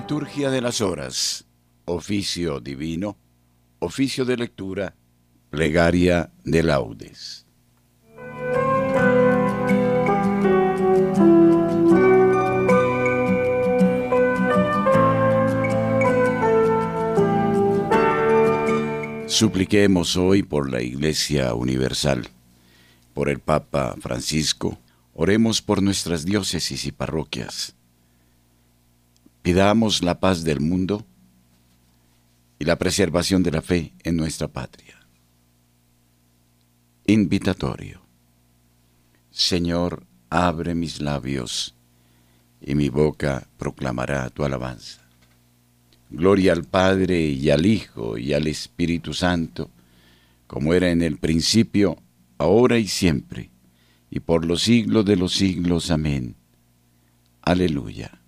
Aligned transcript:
Liturgia 0.00 0.48
de 0.48 0.62
las 0.62 0.80
Horas, 0.80 1.44
oficio 1.84 2.58
divino, 2.58 3.18
oficio 3.80 4.24
de 4.24 4.38
lectura, 4.38 4.94
plegaria 5.50 6.32
de 6.42 6.62
laudes. 6.62 7.44
Supliquemos 19.26 20.16
hoy 20.16 20.42
por 20.42 20.70
la 20.70 20.80
Iglesia 20.80 21.52
Universal, 21.52 22.26
por 23.12 23.28
el 23.28 23.38
Papa 23.38 23.96
Francisco, 24.00 24.78
oremos 25.12 25.60
por 25.60 25.82
nuestras 25.82 26.24
diócesis 26.24 26.86
y 26.86 26.90
parroquias. 26.90 27.76
Pidamos 29.42 30.02
la 30.02 30.20
paz 30.20 30.44
del 30.44 30.60
mundo 30.60 31.06
y 32.58 32.64
la 32.66 32.76
preservación 32.76 33.42
de 33.42 33.50
la 33.50 33.62
fe 33.62 33.94
en 34.02 34.16
nuestra 34.16 34.48
patria. 34.48 35.00
Invitatorio. 37.06 38.02
Señor, 39.30 40.04
abre 40.28 40.74
mis 40.74 41.00
labios 41.00 41.74
y 42.60 42.74
mi 42.74 42.90
boca 42.90 43.48
proclamará 43.56 44.28
tu 44.28 44.44
alabanza. 44.44 45.00
Gloria 46.10 46.52
al 46.52 46.64
Padre 46.64 47.20
y 47.20 47.48
al 47.50 47.64
Hijo 47.64 48.18
y 48.18 48.34
al 48.34 48.46
Espíritu 48.46 49.14
Santo, 49.14 49.70
como 50.46 50.74
era 50.74 50.90
en 50.90 51.00
el 51.00 51.16
principio, 51.16 51.96
ahora 52.36 52.78
y 52.78 52.88
siempre, 52.88 53.50
y 54.10 54.20
por 54.20 54.44
los 54.44 54.62
siglos 54.62 55.04
de 55.04 55.16
los 55.16 55.32
siglos. 55.32 55.90
Amén. 55.90 56.34
Aleluya. 57.42 58.19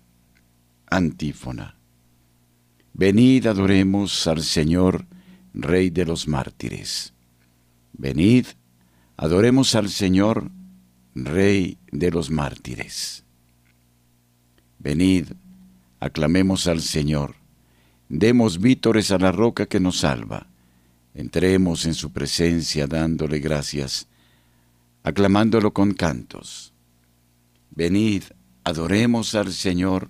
Antífona. 0.95 1.75
Venid 2.93 3.47
adoremos 3.47 4.27
al 4.27 4.43
Señor, 4.43 5.05
Rey 5.53 5.89
de 5.89 6.05
los 6.05 6.27
mártires. 6.27 7.13
Venid, 7.93 8.47
adoremos 9.17 9.75
al 9.75 9.89
Señor, 9.89 10.51
Rey 11.15 11.77
de 11.91 12.11
los 12.11 12.29
mártires. 12.29 13.23
Venid, 14.79 15.27
aclamemos 15.99 16.67
al 16.67 16.81
Señor 16.81 17.35
Demos 18.15 18.59
vítores 18.59 19.09
a 19.09 19.17
la 19.17 19.31
roca 19.31 19.65
que 19.65 19.79
nos 19.79 20.01
salva. 20.01 20.45
Entremos 21.15 21.87
en 21.87 21.95
su 21.95 22.11
presencia 22.11 22.85
dándole 22.85 23.39
gracias, 23.39 24.07
aclamándolo 25.01 25.73
con 25.73 25.95
cantos. 25.95 26.73
Venid, 27.71 28.23
adoremos 28.63 29.33
al 29.33 29.51
Señor, 29.51 30.09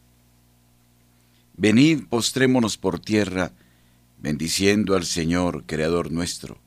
Venid, 1.57 2.05
postrémonos 2.09 2.77
por 2.77 2.99
tierra, 2.99 3.51
bendiciendo 4.19 4.95
al 4.95 5.05
Señor, 5.05 5.63
Creador 5.65 6.11
nuestro, 6.11 6.57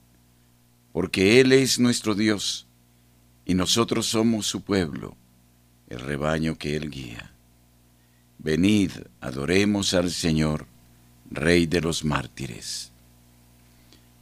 porque 0.92 1.40
Él 1.40 1.52
es 1.52 1.78
nuestro 1.78 2.14
Dios, 2.14 2.66
y 3.44 3.54
nosotros 3.54 4.06
somos 4.06 4.46
su 4.46 4.62
pueblo, 4.62 5.16
el 5.88 6.00
rebaño 6.00 6.56
que 6.56 6.76
Él 6.76 6.90
guía. 6.90 7.32
Venid, 8.38 8.90
adoremos 9.20 9.94
al 9.94 10.10
Señor, 10.10 10.66
Rey 11.30 11.66
de 11.66 11.80
los 11.80 12.04
mártires. 12.04 12.92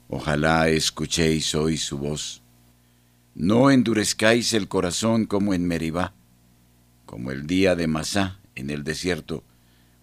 Ojalá 0.09 0.69
escuchéis 0.69 1.55
hoy 1.55 1.77
su 1.77 1.99
voz. 1.99 2.43
No 3.35 3.71
endurezcáis 3.71 4.53
el 4.53 4.69
corazón 4.69 5.25
como 5.27 5.55
en 5.55 5.67
Meribá, 5.67 6.15
como 7.07 7.31
el 7.31 7.47
día 7.47 7.75
de 7.75 7.87
Masá 7.87 8.39
en 8.55 8.71
el 8.71 8.85
desierto, 8.85 9.43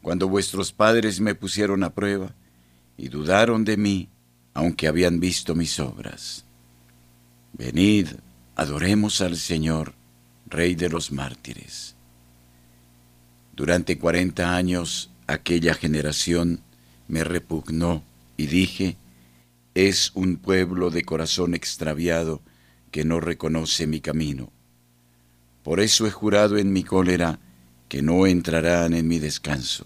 cuando 0.10 0.28
vuestros 0.28 0.72
padres 0.72 1.22
me 1.22 1.36
pusieron 1.36 1.84
a 1.84 1.94
prueba 1.94 2.34
y 2.98 3.10
dudaron 3.10 3.64
de 3.64 3.78
mí, 3.78 4.10
aunque 4.56 4.88
habían 4.88 5.20
visto 5.20 5.54
mis 5.54 5.80
obras. 5.80 6.46
Venid, 7.54 8.08
adoremos 8.56 9.22
al 9.22 9.38
Señor, 9.38 9.94
Rey 10.48 10.74
de 10.74 10.90
los 10.90 11.12
mártires. 11.12 11.96
Durante 13.56 14.00
cuarenta 14.00 14.56
años 14.56 15.12
aquella 15.28 15.76
generación 15.76 16.62
me 17.08 17.24
repugnó 17.24 18.02
y 18.36 18.48
dije, 18.48 18.98
es 19.76 20.12
un 20.16 20.38
pueblo 20.38 20.90
de 20.90 21.04
corazón 21.04 21.54
extraviado 21.54 22.42
que 22.90 23.06
no 23.06 23.20
reconoce 23.20 23.86
mi 23.86 24.02
camino. 24.02 24.52
Por 25.62 25.80
eso 25.80 26.08
he 26.08 26.10
jurado 26.10 26.58
en 26.58 26.74
mi 26.74 26.84
cólera 26.84 27.38
que 27.88 28.02
no 28.02 28.26
entrarán 28.26 28.96
en 28.96 29.08
mi 29.08 29.20
descanso. 29.20 29.86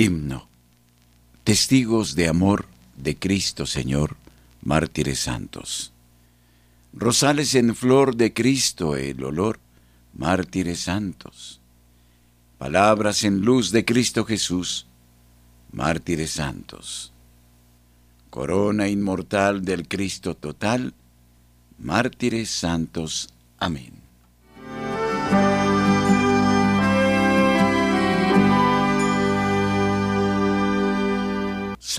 Himno. 0.00 0.46
Testigos 1.42 2.14
de 2.14 2.28
amor 2.28 2.66
de 2.96 3.18
Cristo 3.18 3.66
Señor, 3.66 4.16
mártires 4.62 5.18
santos. 5.18 5.92
Rosales 6.92 7.56
en 7.56 7.74
flor 7.74 8.14
de 8.14 8.32
Cristo 8.32 8.94
el 8.94 9.24
olor, 9.24 9.58
mártires 10.14 10.82
santos. 10.82 11.60
Palabras 12.58 13.24
en 13.24 13.40
luz 13.40 13.72
de 13.72 13.84
Cristo 13.84 14.24
Jesús, 14.24 14.86
mártires 15.72 16.30
santos. 16.30 17.12
Corona 18.30 18.86
inmortal 18.86 19.64
del 19.64 19.88
Cristo 19.88 20.36
total, 20.36 20.94
mártires 21.76 22.50
santos. 22.50 23.30
Amén. 23.58 23.97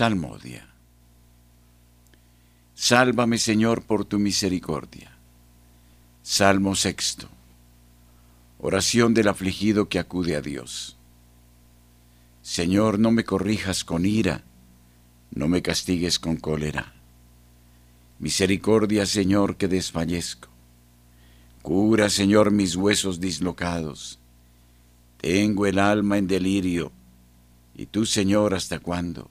Salmodia. 0.00 0.66
Sálvame, 2.72 3.36
Señor, 3.36 3.82
por 3.82 4.06
tu 4.06 4.18
misericordia. 4.18 5.10
Salmo 6.22 6.74
sexto. 6.74 7.28
Oración 8.60 9.12
del 9.12 9.28
afligido 9.28 9.90
que 9.90 9.98
acude 9.98 10.36
a 10.36 10.40
Dios. 10.40 10.96
Señor, 12.40 12.98
no 12.98 13.10
me 13.10 13.24
corrijas 13.24 13.84
con 13.84 14.06
ira, 14.06 14.42
no 15.32 15.48
me 15.48 15.60
castigues 15.60 16.18
con 16.18 16.36
cólera. 16.38 16.94
Misericordia, 18.20 19.04
Señor, 19.04 19.58
que 19.58 19.68
desfallezco. 19.68 20.48
Cura, 21.60 22.08
Señor, 22.08 22.52
mis 22.52 22.74
huesos 22.74 23.20
dislocados. 23.20 24.18
Tengo 25.18 25.66
el 25.66 25.78
alma 25.78 26.16
en 26.16 26.26
delirio. 26.26 26.90
¿Y 27.74 27.84
tú, 27.84 28.06
Señor, 28.06 28.54
hasta 28.54 28.78
cuándo? 28.78 29.30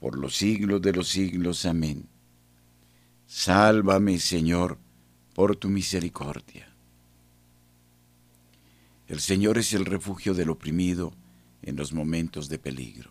por 0.00 0.18
los 0.18 0.36
siglos 0.36 0.82
de 0.82 0.92
los 0.92 1.08
siglos. 1.08 1.66
Amén. 1.66 2.06
Sálvame, 3.26 4.18
Señor, 4.18 4.78
por 5.34 5.56
tu 5.56 5.68
misericordia. 5.68 6.68
El 9.06 9.20
Señor 9.20 9.58
es 9.58 9.72
el 9.72 9.84
refugio 9.84 10.34
del 10.34 10.50
oprimido 10.50 11.12
en 11.62 11.76
los 11.76 11.92
momentos 11.92 12.48
de 12.48 12.58
peligro. 12.58 13.10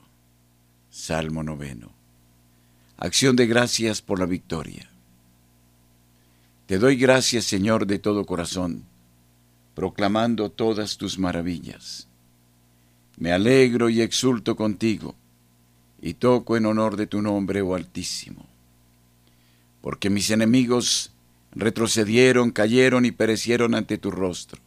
Salmo 0.90 1.44
noveno. 1.44 1.92
Acción 2.98 3.36
de 3.36 3.48
gracias 3.48 4.02
por 4.02 4.20
la 4.20 4.26
victoria. 4.26 4.90
Te 6.66 6.80
doy 6.80 6.98
gracias, 6.98 7.46
Señor, 7.46 7.88
de 7.88 8.00
todo 8.00 8.26
corazón, 8.26 8.84
proclamando 9.74 10.52
todas 10.52 10.98
tus 10.98 11.18
maravillas. 11.18 12.08
Me 13.18 13.32
alegro 13.32 13.90
y 13.90 14.02
exulto 14.02 14.56
contigo, 14.56 15.16
y 16.02 16.16
toco 16.16 16.58
en 16.58 16.66
honor 16.66 16.96
de 16.98 17.08
tu 17.08 17.22
nombre, 17.22 17.62
oh 17.62 17.76
Altísimo 17.76 18.50
porque 19.82 20.10
mis 20.10 20.30
enemigos 20.30 21.12
retrocedieron, 21.52 22.52
cayeron 22.52 23.06
y 23.06 23.12
perecieron 23.12 23.76
ante 23.76 23.98
tu 23.98 24.12
rostro. 24.12 24.62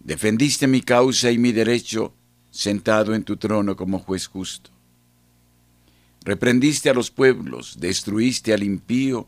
Defendiste 0.00 0.66
mi 0.66 0.80
causa 0.80 1.30
y 1.30 1.38
mi 1.38 1.52
derecho 1.52 2.12
sentado 2.50 3.14
en 3.14 3.24
tu 3.24 3.36
trono 3.36 3.76
como 3.76 3.98
juez 3.98 4.26
justo. 4.26 4.70
Reprendiste 6.24 6.90
a 6.90 6.94
los 6.94 7.10
pueblos, 7.10 7.78
destruiste 7.80 8.52
al 8.52 8.62
impío 8.62 9.26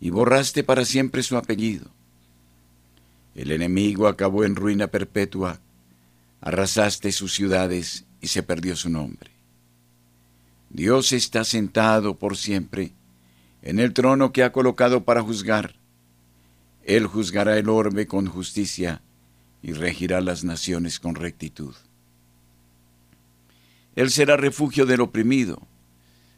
y 0.00 0.10
borraste 0.10 0.62
para 0.62 0.84
siempre 0.84 1.22
su 1.22 1.36
apellido. 1.36 1.90
El 3.34 3.50
enemigo 3.52 4.08
acabó 4.08 4.44
en 4.44 4.56
ruina 4.56 4.88
perpetua, 4.88 5.60
arrasaste 6.40 7.12
sus 7.12 7.34
ciudades 7.34 8.04
y 8.20 8.28
se 8.28 8.42
perdió 8.42 8.76
su 8.76 8.88
nombre. 8.88 9.37
Dios 10.70 11.12
está 11.12 11.44
sentado 11.44 12.18
por 12.18 12.36
siempre 12.36 12.92
en 13.62 13.78
el 13.78 13.92
trono 13.92 14.32
que 14.32 14.42
ha 14.42 14.52
colocado 14.52 15.04
para 15.04 15.22
juzgar. 15.22 15.74
Él 16.84 17.06
juzgará 17.06 17.58
el 17.58 17.68
orbe 17.68 18.06
con 18.06 18.26
justicia 18.26 19.02
y 19.62 19.72
regirá 19.72 20.20
las 20.20 20.44
naciones 20.44 21.00
con 21.00 21.14
rectitud. 21.14 21.74
Él 23.96 24.10
será 24.10 24.36
refugio 24.36 24.86
del 24.86 25.00
oprimido, 25.00 25.66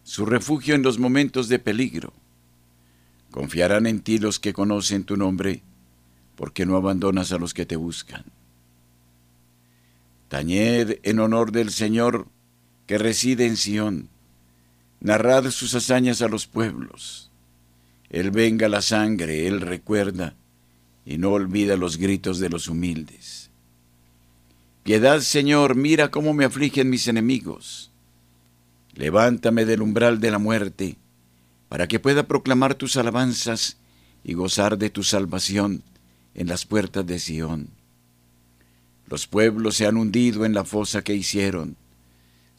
su 0.03 0.25
refugio 0.25 0.75
en 0.75 0.83
los 0.83 0.99
momentos 0.99 1.49
de 1.49 1.59
peligro. 1.59 2.13
Confiarán 3.31 3.87
en 3.87 4.01
ti 4.01 4.19
los 4.19 4.41
que 4.41 4.53
conocen 4.53 5.05
tu 5.05 5.17
nombre, 5.17 5.63
porque 6.37 6.65
no 6.65 6.77
abandonas 6.77 7.33
a 7.33 7.39
los 7.39 7.53
que 7.53 7.67
te 7.67 7.77
buscan. 7.77 8.25
Tañed 10.29 11.01
en 11.03 11.21
honor 11.21 11.53
del 11.53 11.71
Señor 11.71 12.29
que 12.87 12.99
reside 12.99 13.47
en 13.47 13.57
Sión 13.57 14.09
narrad 15.01 15.51
sus 15.51 15.75
hazañas 15.75 16.23
a 16.23 16.29
los 16.29 16.47
pueblos. 16.47 17.31
Él 18.11 18.31
venga 18.31 18.69
la 18.69 18.83
sangre, 18.83 19.47
Él 19.47 19.61
recuerda 19.61 20.35
y 21.05 21.19
no 21.19 21.31
olvida 21.31 21.77
los 21.77 21.97
gritos 21.97 22.39
de 22.39 22.51
los 22.51 22.69
humildes. 22.69 23.51
Piedad, 24.83 25.21
Señor, 25.21 25.75
mira 25.75 26.11
cómo 26.11 26.35
me 26.35 26.45
afligen 26.45 26.91
mis 26.91 27.09
enemigos. 27.09 27.91
Levántame 28.95 29.65
del 29.65 29.83
umbral 29.83 30.21
de 30.21 30.31
la 30.31 30.39
muerte, 30.39 30.97
para 31.69 31.87
que 31.87 32.01
pueda 32.01 32.27
proclamar 32.27 32.75
tus 32.75 32.97
alabanzas 32.97 33.77
y 34.25 34.35
gozar 34.35 34.79
de 34.79 34.91
tu 34.91 35.03
salvación 35.03 35.83
en 36.35 36.49
las 36.49 36.67
puertas 36.67 37.07
de 37.07 37.19
Sión. 37.19 37.69
Los 39.07 39.27
pueblos 39.27 39.77
se 39.77 39.87
han 39.87 39.97
hundido 39.97 40.45
en 40.45 40.55
la 40.55 40.65
fosa 40.65 41.03
que 41.03 41.15
hicieron, 41.15 41.77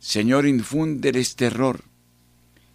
Señor, 0.00 0.46
infúndeles 0.46 1.36
terror 1.36 1.84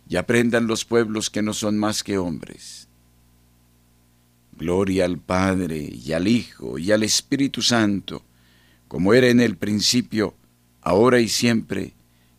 y 0.07 0.18
aprendan 0.18 0.68
los 0.68 0.86
pueblos 0.86 1.31
que 1.31 1.42
no 1.42 1.54
son 1.54 1.77
más 1.77 2.04
que 2.04 2.19
hombres. 2.19 2.88
Gloria 4.56 5.06
al 5.06 5.18
Padre 5.18 5.89
y 5.92 6.13
al 6.13 6.27
Hijo 6.27 6.77
y 6.77 6.92
al 6.92 7.01
Espíritu 7.01 7.63
Santo, 7.63 8.24
como 8.88 9.16
era 9.16 9.27
en 9.27 9.42
el 9.42 9.57
principio, 9.57 10.36
ahora 10.81 11.19
y 11.19 11.27
siempre, 11.27 11.94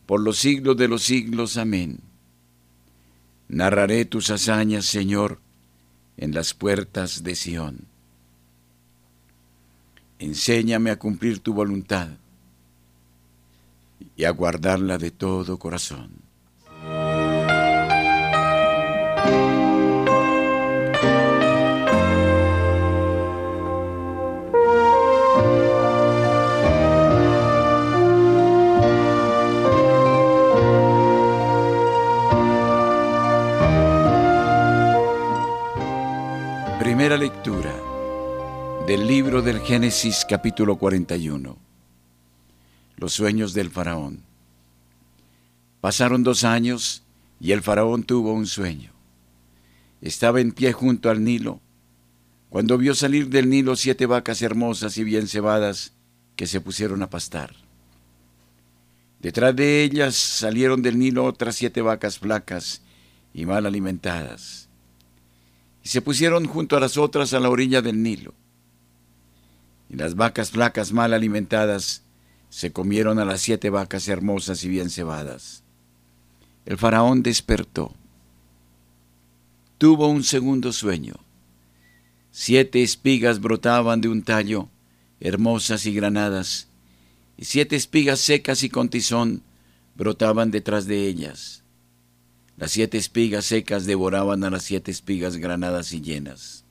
por 0.07 0.21
los 0.21 0.39
siglos 0.39 0.77
de 0.77 0.87
los 0.87 1.03
siglos. 1.03 1.57
Amén. 1.57 1.99
Narraré 3.49 4.05
tus 4.05 4.31
hazañas, 4.31 4.87
Señor, 4.87 5.41
en 6.17 6.33
las 6.33 6.55
puertas 6.55 7.25
de 7.25 7.35
Sión. 7.35 7.87
Enséñame 10.21 10.91
a 10.91 10.99
cumplir 10.99 11.41
tu 11.41 11.53
voluntad 11.53 12.09
y 14.17 14.25
a 14.25 14.31
guardarla 14.31 14.97
de 14.99 15.11
todo 15.11 15.59
corazón. 15.59 16.23
Primera 36.81 37.19
lectura 37.19 37.75
del 38.87 39.07
libro 39.07 39.43
del 39.43 39.61
Génesis 39.61 40.25
capítulo 40.27 40.77
41 40.77 41.66
los 42.97 43.13
sueños 43.13 43.55
del 43.55 43.71
faraón. 43.71 44.23
Pasaron 45.81 46.23
dos 46.23 46.45
años 46.45 47.03
y 47.41 47.53
el 47.53 47.63
faraón 47.63 48.05
tuvo 48.05 48.33
un 48.33 48.47
sueño. 48.47 48.93
Estaba 50.01 50.41
en 50.41 50.53
pie 50.53 50.73
junto 50.73 51.11
al 51.11 51.23
Nilo, 51.23 51.61
cuando 52.49 52.79
vio 52.79 52.95
salir 52.95 53.29
del 53.29 53.49
Nilo 53.51 53.77
siete 53.77 54.07
vacas 54.07 54.43
hermosas 54.43 54.97
y 54.99 55.05
bien 55.05 55.29
cebadas 55.29 55.93
que 56.37 56.47
se 56.47 56.61
pusieron 56.61 57.03
a 57.03 57.11
pastar. 57.11 57.55
Detrás 59.21 59.57
de 59.57 59.83
ellas 59.83 60.15
salieron 60.15 60.83
del 60.83 60.99
Nilo 60.99 61.25
otras 61.25 61.57
siete 61.57 61.81
vacas 61.83 62.19
flacas 62.19 62.83
y 63.35 63.47
mal 63.47 63.67
alimentadas, 63.67 64.69
y 65.83 65.89
se 65.89 66.03
pusieron 66.03 66.47
junto 66.47 66.77
a 66.77 66.81
las 66.81 66.97
otras 66.97 67.33
a 67.35 67.41
la 67.41 67.51
orilla 67.51 67.83
del 67.83 68.03
Nilo. 68.03 68.35
Y 69.89 69.97
las 69.97 70.17
vacas 70.17 70.51
flacas 70.51 70.93
mal 70.93 71.15
alimentadas 71.15 72.03
se 72.49 72.73
comieron 72.73 73.19
a 73.19 73.25
las 73.25 73.41
siete 73.41 73.71
vacas 73.71 74.09
hermosas 74.09 74.65
y 74.65 74.69
bien 74.69 74.91
cebadas. 74.91 75.63
El 76.65 76.79
faraón 76.79 77.23
despertó. 77.23 77.93
Tuvo 79.79 80.09
un 80.09 80.25
segundo 80.25 80.73
sueño. 80.73 81.15
Siete 82.31 82.83
espigas 82.83 83.41
brotaban 83.41 84.01
de 84.01 84.09
un 84.09 84.23
tallo, 84.23 84.69
hermosas 85.21 85.87
y 85.87 85.93
granadas, 85.93 86.69
y 87.37 87.45
siete 87.45 87.77
espigas 87.77 88.21
secas 88.21 88.63
y 88.63 88.69
con 88.69 88.89
tizón 88.89 89.43
brotaban 89.95 90.51
detrás 90.51 90.87
de 90.87 91.07
ellas. 91.07 91.63
Las 92.57 92.73
siete 92.73 92.97
espigas 92.99 93.45
secas 93.45 93.85
devoraban 93.85 94.45
a 94.45 94.51
las 94.51 94.65
siete 94.65 94.91
espigas 94.91 95.37
granadas 95.37 95.93
y 95.93 96.01
llenas. 96.01 96.65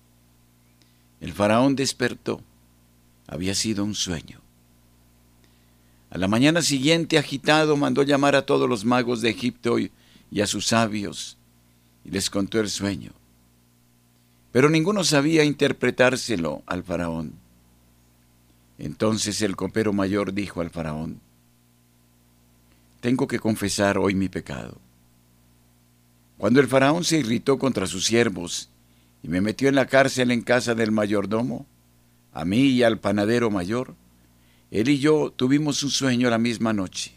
El 1.21 1.33
faraón 1.33 1.75
despertó 1.75 2.41
había 3.27 3.55
sido 3.55 3.83
un 3.83 3.95
sueño. 3.95 4.44
A 6.09 6.17
la 6.17 6.27
mañana 6.27 6.61
siguiente, 6.61 7.17
agitado, 7.17 7.77
mandó 7.77 8.03
llamar 8.03 8.35
a 8.35 8.45
todos 8.45 8.69
los 8.69 8.85
magos 8.85 9.21
de 9.21 9.29
Egipto 9.29 9.77
y 9.79 10.41
a 10.41 10.47
sus 10.47 10.67
sabios, 10.67 11.37
y 12.03 12.11
les 12.11 12.29
contó 12.29 12.59
el 12.59 12.69
sueño. 12.69 13.11
Pero 14.55 14.69
ninguno 14.69 15.03
sabía 15.03 15.43
interpretárselo 15.43 16.63
al 16.65 16.81
faraón. 16.81 17.33
Entonces 18.77 19.41
el 19.41 19.57
copero 19.57 19.91
mayor 19.91 20.33
dijo 20.33 20.61
al 20.61 20.69
faraón, 20.69 21.19
Tengo 23.01 23.27
que 23.27 23.39
confesar 23.39 23.97
hoy 23.97 24.15
mi 24.15 24.29
pecado. 24.29 24.77
Cuando 26.37 26.61
el 26.61 26.67
faraón 26.67 27.03
se 27.03 27.17
irritó 27.17 27.59
contra 27.59 27.85
sus 27.85 28.05
siervos 28.05 28.69
y 29.23 29.27
me 29.27 29.41
metió 29.41 29.67
en 29.67 29.75
la 29.75 29.87
cárcel 29.87 30.31
en 30.31 30.41
casa 30.41 30.73
del 30.73 30.91
mayordomo, 30.91 31.65
a 32.33 32.45
mí 32.45 32.59
y 32.59 32.83
al 32.83 32.99
panadero 32.99 33.51
mayor, 33.51 33.93
él 34.75 34.89
y 34.89 34.99
yo 34.99 35.31
tuvimos 35.33 35.83
un 35.83 35.89
sueño 35.89 36.29
la 36.29 36.37
misma 36.37 36.73
noche, 36.73 37.13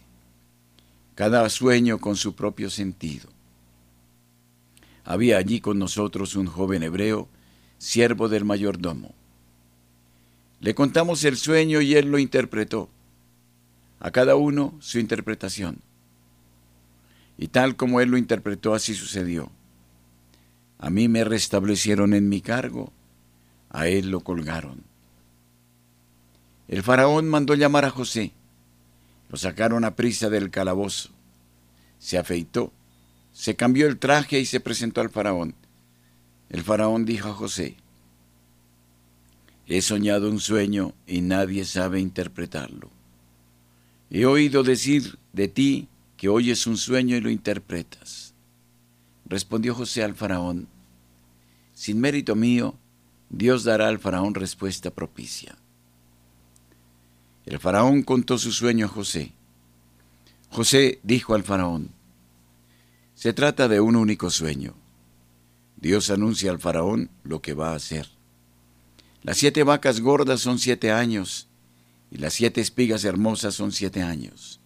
cada 1.16 1.48
sueño 1.50 1.98
con 1.98 2.14
su 2.14 2.36
propio 2.36 2.70
sentido. 2.70 3.28
Había 5.04 5.38
allí 5.38 5.60
con 5.60 5.76
nosotros 5.76 6.36
un 6.36 6.46
joven 6.46 6.84
hebreo, 6.84 7.28
siervo 7.78 8.28
del 8.28 8.44
mayordomo. 8.44 9.12
Le 10.60 10.76
contamos 10.76 11.24
el 11.24 11.36
sueño 11.36 11.80
y 11.80 11.96
él 11.96 12.12
lo 12.12 12.20
interpretó. 12.20 12.90
A 13.98 14.12
cada 14.12 14.36
uno 14.36 14.74
su 14.78 15.00
interpretación. 15.00 15.80
Y 17.38 17.48
tal 17.48 17.74
como 17.74 18.00
él 18.00 18.10
lo 18.10 18.18
interpretó, 18.18 18.72
así 18.72 18.94
sucedió. 18.94 19.50
A 20.78 20.90
mí 20.90 21.08
me 21.08 21.24
restablecieron 21.24 22.14
en 22.14 22.28
mi 22.28 22.40
cargo, 22.40 22.92
a 23.70 23.88
él 23.88 24.12
lo 24.12 24.20
colgaron. 24.20 24.84
El 26.68 26.82
faraón 26.82 27.26
mandó 27.28 27.54
llamar 27.54 27.86
a 27.86 27.90
José. 27.90 28.32
Lo 29.30 29.38
sacaron 29.38 29.84
a 29.84 29.96
prisa 29.96 30.28
del 30.28 30.50
calabozo. 30.50 31.10
Se 31.98 32.18
afeitó, 32.18 32.72
se 33.32 33.56
cambió 33.56 33.86
el 33.86 33.98
traje 33.98 34.38
y 34.38 34.46
se 34.46 34.60
presentó 34.60 35.00
al 35.00 35.10
faraón. 35.10 35.54
El 36.50 36.62
faraón 36.62 37.06
dijo 37.06 37.28
a 37.28 37.34
José, 37.34 37.76
He 39.66 39.82
soñado 39.82 40.30
un 40.30 40.40
sueño 40.40 40.94
y 41.06 41.20
nadie 41.20 41.64
sabe 41.64 42.00
interpretarlo. 42.00 42.90
He 44.10 44.24
oído 44.24 44.62
decir 44.62 45.18
de 45.32 45.48
ti 45.48 45.88
que 46.16 46.28
oyes 46.28 46.66
un 46.66 46.76
sueño 46.76 47.16
y 47.16 47.20
lo 47.20 47.30
interpretas. 47.30 48.34
Respondió 49.26 49.74
José 49.74 50.02
al 50.02 50.14
faraón, 50.14 50.68
Sin 51.74 52.00
mérito 52.00 52.34
mío, 52.34 52.74
Dios 53.28 53.64
dará 53.64 53.88
al 53.88 53.98
faraón 53.98 54.34
respuesta 54.34 54.90
propicia. 54.90 55.56
El 57.48 57.58
faraón 57.58 58.02
contó 58.02 58.36
su 58.36 58.52
sueño 58.52 58.84
a 58.84 58.88
José. 58.90 59.32
José 60.50 61.00
dijo 61.02 61.34
al 61.34 61.44
faraón, 61.44 61.88
Se 63.14 63.32
trata 63.32 63.68
de 63.68 63.80
un 63.80 63.96
único 63.96 64.28
sueño. 64.28 64.74
Dios 65.78 66.10
anuncia 66.10 66.50
al 66.50 66.58
faraón 66.58 67.08
lo 67.24 67.40
que 67.40 67.54
va 67.54 67.70
a 67.70 67.76
hacer. 67.76 68.06
Las 69.22 69.38
siete 69.38 69.62
vacas 69.62 70.02
gordas 70.02 70.42
son 70.42 70.58
siete 70.58 70.92
años 70.92 71.48
y 72.10 72.18
las 72.18 72.34
siete 72.34 72.60
espigas 72.60 73.06
hermosas 73.06 73.54
son 73.54 73.72
siete 73.72 74.02
años. 74.02 74.60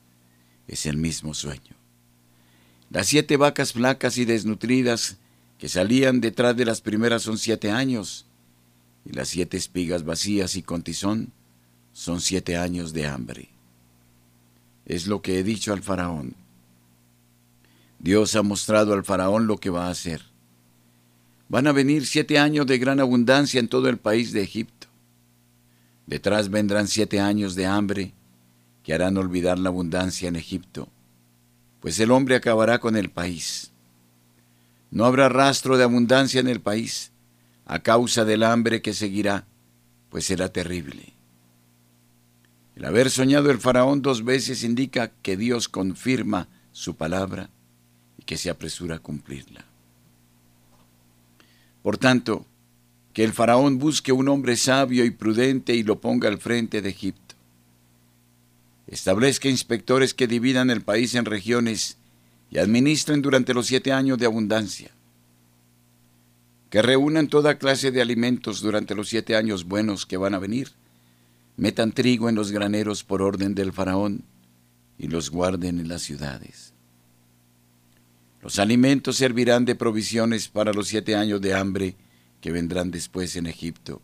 Es 0.67 0.85
el 0.85 0.97
mismo 0.97 1.35
sueño. 1.35 1.77
Las 2.91 3.07
siete 3.07 3.37
vacas 3.37 3.75
flacas 3.75 4.19
y 4.19 4.25
desnutridas 4.25 5.19
que 5.57 5.69
salían 5.69 6.21
detrás 6.21 6.57
de 6.57 6.65
las 6.65 6.81
primeras 6.81 7.23
son 7.23 7.39
siete 7.39 7.71
años 7.71 8.27
y 9.05 9.13
las 9.13 9.29
siete 9.29 9.57
espigas 9.57 10.05
vacías 10.05 10.57
y 10.57 10.65
con 10.65 10.83
tizón 10.83 11.33
son 11.93 12.21
siete 12.21 12.57
años 12.57 12.93
de 12.93 13.07
hambre. 13.07 13.49
Es 14.87 15.07
lo 15.07 15.23
que 15.23 15.39
he 15.39 15.43
dicho 15.43 15.73
al 15.73 15.83
faraón. 15.83 16.35
Dios 17.99 18.35
ha 18.35 18.43
mostrado 18.43 18.95
al 18.95 19.05
faraón 19.05 19.47
lo 19.47 19.59
que 19.59 19.71
va 19.71 19.87
a 19.87 19.91
hacer. 19.91 20.23
Van 21.49 21.67
a 21.67 21.73
venir 21.73 22.07
siete 22.07 22.39
años 22.39 22.67
de 22.67 22.79
gran 22.79 22.99
abundancia 22.99 23.61
en 23.61 23.69
todo 23.69 23.89
el 23.89 23.99
país 23.99 24.33
de 24.33 24.43
Egipto. 24.43 24.89
Detrás 26.07 26.51
vendrán 26.51 26.89
siete 26.89 27.21
años 27.21 27.55
de 27.55 27.67
hambre 27.67 28.13
que 28.83 28.93
harán 28.93 29.17
olvidar 29.17 29.59
la 29.59 29.69
abundancia 29.69 30.29
en 30.29 30.37
Egipto, 30.37 30.89
pues 31.81 32.01
el 32.01 32.11
hombre 32.11 32.35
acabará 32.35 32.81
con 32.81 32.97
el 32.97 33.11
país. 33.11 33.71
No 34.91 35.05
habrá 35.05 35.29
rastro 35.29 35.77
de 35.77 35.85
abundancia 35.85 36.41
en 36.41 36.49
el 36.49 36.61
país 36.61 37.13
a 37.65 37.79
causa 37.79 38.25
del 38.25 38.43
hambre 38.43 38.83
que 38.83 38.93
seguirá, 38.93 39.47
pues 40.11 40.27
será 40.27 40.53
terrible. 40.53 41.15
Haber 42.85 43.11
soñado 43.11 43.51
el 43.51 43.59
faraón 43.59 44.03
dos 44.03 44.25
veces 44.25 44.65
indica 44.65 45.13
que 45.23 45.37
Dios 45.37 45.69
confirma 45.69 46.49
su 46.73 46.97
palabra 46.97 47.51
y 48.19 48.25
que 48.25 48.37
se 48.37 48.51
apresura 48.51 48.97
a 48.97 48.99
cumplirla. 48.99 49.65
Por 51.83 51.97
tanto, 51.97 52.45
que 53.13 53.25
el 53.25 53.33
faraón 53.33 53.79
busque 53.79 54.13
un 54.13 54.29
hombre 54.29 54.57
sabio 54.57 55.05
y 55.05 55.11
prudente 55.11 55.75
y 55.75 55.83
lo 55.83 56.01
ponga 56.01 56.29
al 56.29 56.39
frente 56.39 56.83
de 56.83 56.89
Egipto. 56.89 57.35
Establezca 58.87 59.49
inspectores 59.49 60.13
que 60.13 60.27
dividan 60.27 60.71
el 60.71 60.83
país 60.83 61.15
en 61.15 61.25
regiones 61.25 61.99
y 62.51 62.59
administren 62.59 63.23
durante 63.23 63.55
los 63.55 63.67
siete 63.67 63.93
años 63.93 64.19
de 64.19 64.27
abundancia. 64.27 64.91
Que 66.69 66.83
reúnan 66.83 67.29
toda 67.29 67.59
clase 67.59 67.91
de 67.91 68.03
alimentos 68.03 68.61
durante 68.61 68.95
los 68.95 69.09
siete 69.09 69.37
años 69.37 69.65
buenos 69.65 70.05
que 70.07 70.17
van 70.17 70.35
a 70.35 70.39
venir. 70.39 70.73
Metan 71.57 71.93
trigo 71.93 72.29
en 72.29 72.35
los 72.35 72.51
graneros 72.51 73.05
por 73.05 73.23
orden 73.23 73.55
del 73.55 73.73
faraón 73.73 74.25
y 74.99 75.09
los 75.09 75.31
guarden 75.31 75.81
en 75.81 75.89
las 75.89 76.03
ciudades. 76.03 76.73
Los 78.41 78.59
alimentos 78.59 79.17
servirán 79.17 79.65
de 79.65 79.75
provisiones 79.75 80.49
para 80.49 80.73
los 80.73 80.89
siete 80.89 81.15
años 81.15 81.41
de 81.41 81.55
hambre 81.55 81.95
que 82.41 82.51
vendrán 82.51 82.91
después 82.91 83.37
en 83.37 83.47
Egipto, 83.47 84.03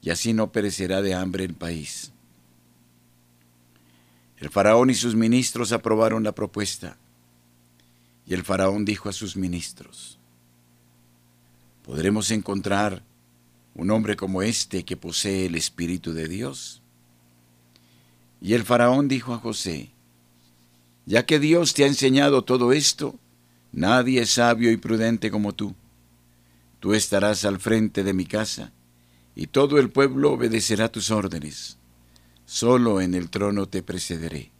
y 0.00 0.10
así 0.10 0.32
no 0.32 0.52
perecerá 0.52 1.02
de 1.02 1.14
hambre 1.14 1.44
el 1.44 1.54
país. 1.54 2.12
El 4.38 4.48
faraón 4.48 4.90
y 4.90 4.94
sus 4.94 5.16
ministros 5.16 5.72
aprobaron 5.72 6.22
la 6.22 6.32
propuesta, 6.32 6.96
y 8.26 8.34
el 8.34 8.44
faraón 8.44 8.84
dijo 8.84 9.08
a 9.08 9.12
sus 9.12 9.36
ministros, 9.36 10.18
¿podremos 11.84 12.30
encontrar 12.30 13.02
un 13.74 13.90
hombre 13.90 14.16
como 14.16 14.42
este 14.42 14.84
que 14.84 14.96
posee 14.96 15.46
el 15.46 15.54
Espíritu 15.54 16.12
de 16.12 16.28
Dios? 16.28 16.82
Y 18.40 18.54
el 18.54 18.64
faraón 18.64 19.08
dijo 19.08 19.34
a 19.34 19.38
José, 19.38 19.90
ya 21.06 21.26
que 21.26 21.38
Dios 21.38 21.74
te 21.74 21.84
ha 21.84 21.86
enseñado 21.86 22.42
todo 22.42 22.72
esto, 22.72 23.18
Nadie 23.72 24.20
es 24.20 24.32
sabio 24.32 24.70
y 24.70 24.76
prudente 24.76 25.30
como 25.30 25.54
tú. 25.54 25.74
Tú 26.78 26.92
estarás 26.92 27.46
al 27.46 27.58
frente 27.58 28.04
de 28.04 28.12
mi 28.12 28.26
casa, 28.26 28.70
y 29.34 29.46
todo 29.46 29.78
el 29.78 29.88
pueblo 29.88 30.32
obedecerá 30.32 30.90
tus 30.90 31.10
órdenes. 31.10 31.78
Solo 32.44 33.00
en 33.00 33.14
el 33.14 33.30
trono 33.30 33.66
te 33.66 33.82
precederé. 33.82 34.50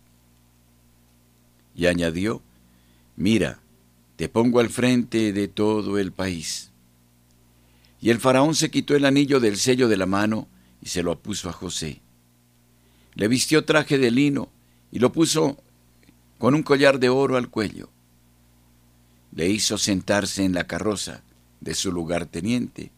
Y 1.75 1.87
añadió, 1.87 2.41
Mira, 3.17 3.61
te 4.17 4.31
pongo 4.31 4.61
al 4.61 4.71
frente 4.71 5.35
de 5.35 5.47
todo 5.49 5.99
el 5.99 6.13
país. 6.13 6.71
Y 8.03 8.11
el 8.11 8.21
faraón 8.21 8.55
se 8.55 8.71
quitó 8.71 8.95
el 8.95 9.07
anillo 9.07 9.41
del 9.41 9.57
sello 9.57 9.89
de 9.89 9.97
la 9.97 10.07
mano 10.07 10.47
y 10.83 10.89
se 10.89 11.03
lo 11.03 11.19
puso 11.19 11.49
a 11.49 11.53
José. 11.53 12.03
Le 13.15 13.29
vistió 13.29 13.65
traje 13.65 13.97
de 13.97 14.11
lino 14.11 14.51
y 14.91 14.99
lo 14.99 15.11
puso 15.13 15.57
con 16.37 16.55
un 16.55 16.63
collar 16.63 16.99
de 16.99 17.09
oro 17.09 17.39
al 17.39 17.49
cuello 17.49 17.89
le 19.35 19.49
hizo 19.49 19.79
sentarse 19.79 20.45
en 20.45 20.53
la 20.53 20.67
carroza 20.67 21.23
de 21.61 21.75
su 21.75 21.91
lugarteniente 21.91 22.91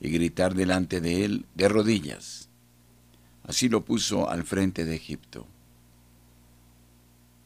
y 0.00 0.10
gritar 0.10 0.54
delante 0.54 1.00
de 1.00 1.24
él 1.24 1.46
de 1.54 1.68
rodillas. 1.68 2.48
Así 3.44 3.68
lo 3.68 3.84
puso 3.84 4.28
al 4.30 4.44
frente 4.44 4.84
de 4.84 4.94
Egipto. 4.94 5.46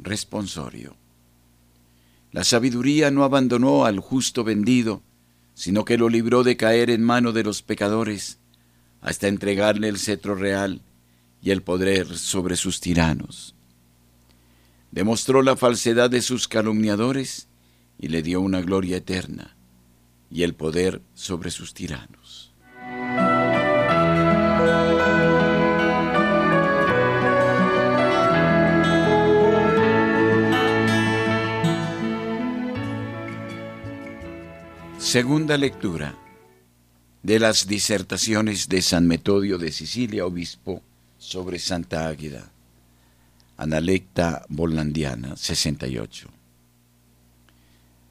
Responsorio. 0.00 0.96
La 2.32 2.42
sabiduría 2.42 3.10
no 3.12 3.22
abandonó 3.22 3.84
al 3.84 4.00
justo 4.00 4.42
vendido, 4.42 5.02
sino 5.54 5.84
que 5.84 5.98
lo 5.98 6.08
libró 6.08 6.42
de 6.42 6.56
caer 6.56 6.90
en 6.90 7.02
mano 7.02 7.32
de 7.32 7.44
los 7.44 7.62
pecadores, 7.62 8.38
hasta 9.00 9.28
entregarle 9.28 9.88
el 9.88 9.98
cetro 9.98 10.34
real 10.34 10.82
y 11.42 11.50
el 11.50 11.62
poder 11.62 12.16
sobre 12.16 12.56
sus 12.56 12.80
tiranos. 12.80 13.54
Demostró 14.90 15.42
la 15.42 15.56
falsedad 15.56 16.10
de 16.10 16.22
sus 16.22 16.48
calumniadores 16.48 17.48
y 17.98 18.08
le 18.08 18.22
dio 18.22 18.40
una 18.40 18.60
gloria 18.62 18.96
eterna 18.96 19.56
y 20.30 20.42
el 20.42 20.54
poder 20.54 21.02
sobre 21.14 21.50
sus 21.50 21.74
tiranos. 21.74 22.53
Segunda 35.04 35.58
lectura 35.58 36.18
de 37.22 37.38
las 37.38 37.68
disertaciones 37.68 38.70
de 38.70 38.80
San 38.80 39.06
Metodio 39.06 39.58
de 39.58 39.70
Sicilia, 39.70 40.24
obispo, 40.24 40.82
sobre 41.18 41.58
Santa 41.58 42.08
Águeda. 42.08 42.50
Analecta 43.58 44.46
Volandiana, 44.48 45.36
68. 45.36 46.30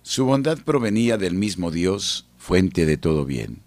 Su 0.04 0.26
bondad 0.26 0.60
provenía 0.60 1.18
del 1.18 1.34
mismo 1.34 1.72
Dios, 1.72 2.28
fuente 2.38 2.86
de 2.86 2.96
todo 2.96 3.26
bien. 3.26 3.64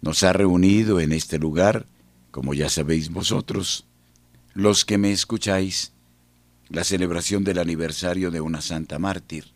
Nos 0.00 0.22
ha 0.22 0.32
reunido 0.32 1.00
en 1.00 1.12
este 1.12 1.38
lugar, 1.38 1.84
como 2.30 2.54
ya 2.54 2.70
sabéis 2.70 3.10
vosotros, 3.10 3.84
los 4.54 4.86
que 4.86 4.96
me 4.96 5.12
escucháis, 5.12 5.92
la 6.70 6.82
celebración 6.82 7.44
del 7.44 7.58
aniversario 7.58 8.30
de 8.30 8.40
una 8.40 8.62
santa 8.62 8.98
mártir. 8.98 9.51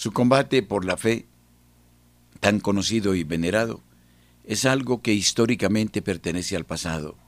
Su 0.00 0.12
combate 0.12 0.62
por 0.62 0.86
la 0.86 0.96
fe, 0.96 1.26
tan 2.40 2.58
conocido 2.58 3.14
y 3.14 3.22
venerado, 3.22 3.82
es 4.44 4.64
algo 4.64 5.02
que 5.02 5.12
históricamente 5.12 6.00
pertenece 6.00 6.56
al 6.56 6.64
pasado, 6.64 7.18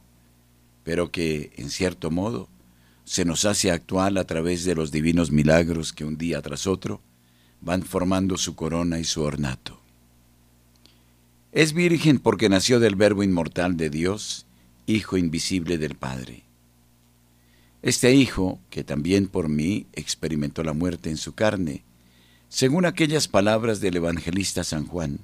pero 0.83 1.13
que, 1.13 1.53
en 1.57 1.69
cierto 1.69 2.11
modo, 2.11 2.49
se 3.05 3.27
nos 3.27 3.45
hace 3.45 3.71
actual 3.71 4.17
a 4.17 4.25
través 4.25 4.65
de 4.65 4.75
los 4.75 4.91
divinos 4.91 5.33
milagros 5.33 5.93
que 5.93 6.07
un 6.07 6.17
día 6.17 6.41
tras 6.41 6.67
otro 6.67 7.03
van 7.61 7.83
formando 7.83 8.39
su 8.39 8.55
corona 8.55 8.99
y 8.99 9.05
su 9.05 9.21
ornato. 9.21 9.79
Es 11.53 11.75
virgen 11.75 12.21
porque 12.21 12.49
nació 12.49 12.81
del 12.81 12.97
Verbo 12.97 13.23
inmortal 13.23 13.77
de 13.77 13.91
Dios, 13.91 14.47
Hijo 14.87 15.19
invisible 15.19 15.77
del 15.77 15.95
Padre. 15.95 16.45
Este 17.83 18.15
Hijo, 18.15 18.61
que 18.71 18.83
también 18.83 19.29
por 19.29 19.51
mí 19.51 19.85
experimentó 19.93 20.65
la 20.65 20.73
muerte 20.73 21.11
en 21.11 21.19
su 21.19 21.35
carne, 21.35 21.85
según 22.53 22.85
aquellas 22.85 23.29
palabras 23.29 23.81
del 23.81 23.97
evangelista 23.97 24.63
San 24.63 24.87
Juan, 24.87 25.21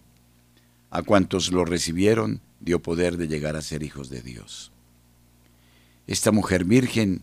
a 0.88 1.02
cuantos 1.02 1.52
lo 1.52 1.66
recibieron 1.66 2.40
dio 2.58 2.80
poder 2.80 3.18
de 3.18 3.28
llegar 3.28 3.54
a 3.54 3.60
ser 3.60 3.82
hijos 3.82 4.08
de 4.08 4.22
Dios. 4.22 4.72
Esta 6.06 6.32
mujer 6.32 6.64
virgen, 6.64 7.20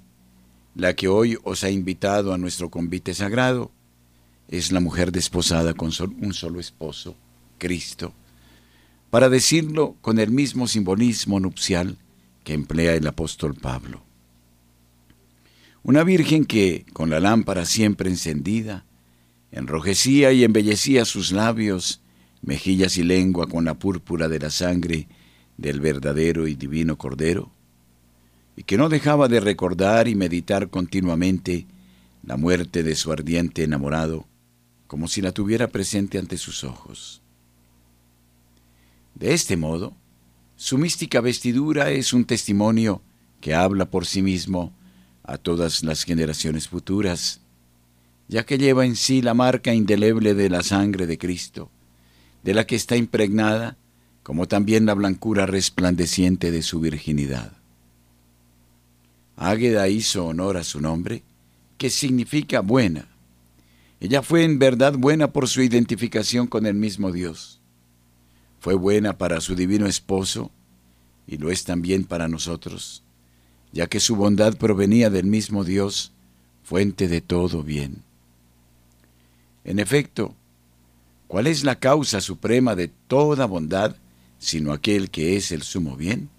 la 0.76 0.94
que 0.94 1.08
hoy 1.08 1.40
os 1.44 1.64
ha 1.64 1.72
invitado 1.72 2.36
a 2.36 2.38
nuestro 2.38 2.70
convite 2.70 3.16
sagrado, 3.16 3.72
es 4.48 4.72
la 4.72 4.80
mujer 4.80 5.12
desposada 5.12 5.74
con 5.74 5.90
un 6.22 6.36
solo 6.36 6.60
esposo, 6.60 7.16
Cristo, 7.58 8.14
para 9.10 9.28
decirlo 9.28 9.96
con 10.02 10.20
el 10.20 10.30
mismo 10.30 10.68
simbolismo 10.68 11.40
nupcial 11.40 11.98
que 12.44 12.54
emplea 12.54 12.94
el 12.94 13.08
apóstol 13.08 13.56
Pablo. 13.56 14.04
Una 15.82 16.04
virgen 16.04 16.46
que, 16.46 16.86
con 16.94 17.10
la 17.10 17.20
lámpara 17.20 17.66
siempre 17.66 18.12
encendida, 18.12 18.86
enrojecía 19.56 20.34
y 20.34 20.44
embellecía 20.44 21.06
sus 21.06 21.32
labios 21.32 22.02
mejillas 22.42 22.98
y 22.98 23.04
lengua 23.04 23.48
con 23.48 23.66
la 23.66 23.74
púrpura 23.74 24.28
de 24.28 24.38
la 24.38 24.52
sangre 24.52 25.08
del 25.58 25.80
verdadero 25.80 26.48
y 26.48 26.56
divino 26.56 26.98
Cordero, 26.98 27.52
y 28.58 28.64
que 28.64 28.78
no 28.78 28.90
dejaba 28.90 29.28
de 29.30 29.40
recordar 29.40 30.08
y 30.08 30.16
meditar 30.16 30.70
continuamente 30.70 31.66
la 32.22 32.36
muerte 32.36 32.84
de 32.84 32.96
su 32.96 33.12
ardiente 33.12 33.64
enamorado, 33.64 34.28
como 34.88 35.08
si 35.08 35.22
la 35.22 35.32
tuviera 35.32 35.70
presente 35.70 36.20
ante 36.20 36.38
sus 36.38 36.64
ojos. 36.64 37.22
De 39.16 39.34
este 39.34 39.56
modo, 39.56 39.96
su 40.58 40.78
mística 40.78 41.22
vestidura 41.22 41.92
es 41.92 42.12
un 42.12 42.26
testimonio 42.26 43.02
que 43.40 43.54
habla 43.54 43.90
por 43.90 44.06
sí 44.06 44.22
mismo 44.22 44.74
a 45.24 45.38
todas 45.38 45.84
las 45.84 46.04
generaciones 46.04 46.68
futuras, 46.68 47.42
ya 48.28 48.46
que 48.46 48.58
lleva 48.58 48.86
en 48.86 48.96
sí 48.96 49.22
la 49.22 49.34
marca 49.34 49.74
indeleble 49.74 50.34
de 50.34 50.50
la 50.50 50.64
sangre 50.64 51.08
de 51.08 51.18
Cristo, 51.18 51.70
de 52.44 52.54
la 52.54 52.66
que 52.66 52.76
está 52.76 52.96
impregnada, 52.96 53.78
como 54.24 54.48
también 54.48 54.86
la 54.86 54.96
blancura 54.96 55.46
resplandeciente 55.46 56.52
de 56.52 56.64
su 56.64 56.80
virginidad. 56.80 57.54
Águeda 59.38 59.88
hizo 59.88 60.26
honor 60.26 60.58
a 60.58 60.64
su 60.64 60.82
nombre, 60.82 61.24
que 61.78 61.90
significa 61.90 62.62
buena. 62.62 63.08
Ella 64.00 64.22
fue 64.22 64.44
en 64.44 64.60
verdad 64.60 64.94
buena 64.98 65.32
por 65.32 65.48
su 65.48 65.62
identificación 65.62 66.48
con 66.48 66.66
el 66.66 66.74
mismo 66.74 67.12
Dios. 67.12 67.60
Fue 68.60 68.74
buena 68.74 69.18
para 69.18 69.42
su 69.42 69.56
divino 69.56 69.86
esposo, 69.86 70.52
y 71.28 71.38
lo 71.38 71.52
es 71.52 71.64
también 71.64 72.04
para 72.04 72.28
nosotros, 72.28 73.04
ya 73.72 73.88
que 73.88 74.00
su 74.00 74.16
bondad 74.16 74.58
provenía 74.58 75.10
del 75.10 75.26
mismo 75.26 75.64
Dios, 75.64 76.14
fuente 76.64 77.08
de 77.08 77.22
todo 77.22 77.62
bien. 77.62 78.05
En 79.66 79.80
efecto, 79.80 80.34
¿Cuál 81.28 81.48
es 81.48 81.64
la 81.64 81.80
causa 81.80 82.22
suprema 82.22 82.76
de 82.76 82.88
toda 82.88 83.46
bondad, 83.46 83.96
sino 84.38 84.72
aquel 84.72 85.10
que 85.10 85.36
es 85.36 85.52
el 85.52 85.64
sumo 85.64 85.96
bien? 85.96 86.30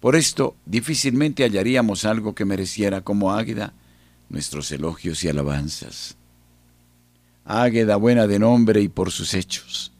Por 0.00 0.14
esto, 0.16 0.56
difícilmente 0.66 1.44
hallaríamos 1.44 2.04
algo 2.04 2.34
que 2.34 2.44
mereciera 2.44 3.00
como 3.00 3.32
Águeda 3.32 3.72
nuestros 4.28 4.70
elogios 4.72 5.24
y 5.24 5.28
alabanzas. 5.28 6.16
Águeda 7.44 7.96
buena 7.96 8.26
de 8.26 8.38
nombre 8.38 8.80
y 8.80 8.88
por 8.88 9.10
sus 9.10 9.34
hechos. 9.34 9.92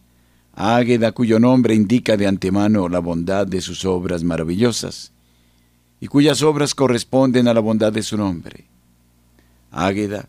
Águeda 0.55 1.12
cuyo 1.12 1.38
nombre 1.38 1.75
indica 1.75 2.16
de 2.16 2.27
antemano 2.27 2.88
la 2.88 2.98
bondad 2.98 3.46
de 3.46 3.61
sus 3.61 3.85
obras 3.85 4.22
maravillosas, 4.22 5.12
y 6.01 6.09
cuyas 6.09 6.42
obras 6.42 6.75
corresponden 6.75 7.48
a 7.48 7.55
la 7.55 7.61
bondad 7.61 7.92
de 7.92 8.03
su 8.03 8.16
nombre. 8.16 8.64
Águeda, 9.70 10.29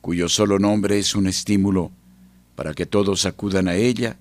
cuyo 0.00 0.28
solo 0.28 0.58
nombre 0.58 0.98
es 0.98 1.14
un 1.14 1.26
estímulo 1.26 1.90
para 2.54 2.74
que 2.74 2.86
todos 2.86 3.26
acudan 3.26 3.68
a 3.68 3.74
ella 3.74 4.16